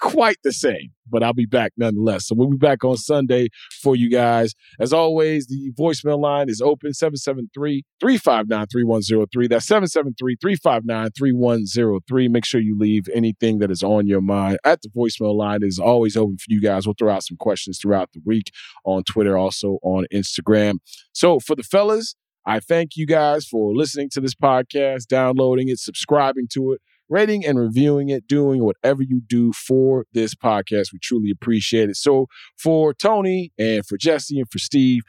[0.00, 2.26] quite the same, but I'll be back nonetheless.
[2.26, 3.48] So we'll be back on Sunday
[3.82, 4.54] for you guys.
[4.80, 9.48] As always, the voicemail line is open 773 359 3103.
[9.48, 12.28] That's 773 359 3103.
[12.28, 15.62] Make sure you leave anything that is on your mind at the voicemail line.
[15.62, 16.86] It is always open for you guys.
[16.86, 18.50] We'll throw out some questions throughout the week
[18.84, 20.78] on Twitter, also on Instagram.
[21.12, 22.14] So for the fellas,
[22.46, 26.80] I thank you guys for listening to this podcast, downloading it, subscribing to it
[27.10, 30.92] rating and reviewing it, doing whatever you do for this podcast.
[30.92, 31.96] We truly appreciate it.
[31.96, 35.02] So for Tony and for Jesse and for Steve,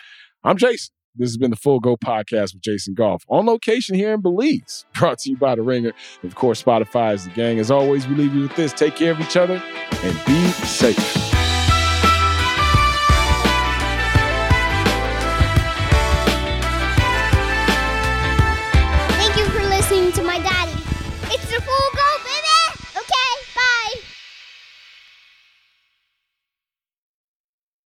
[0.43, 0.93] I'm Jason.
[1.16, 4.86] This has been the Full Go Podcast with Jason Goff on location here in Belize,
[4.93, 5.91] brought to you by The Ringer.
[6.22, 7.60] And of course, Spotify is the gang.
[7.60, 8.72] As always, we leave you with this.
[8.72, 9.62] Take care of each other
[10.04, 11.40] and be safe.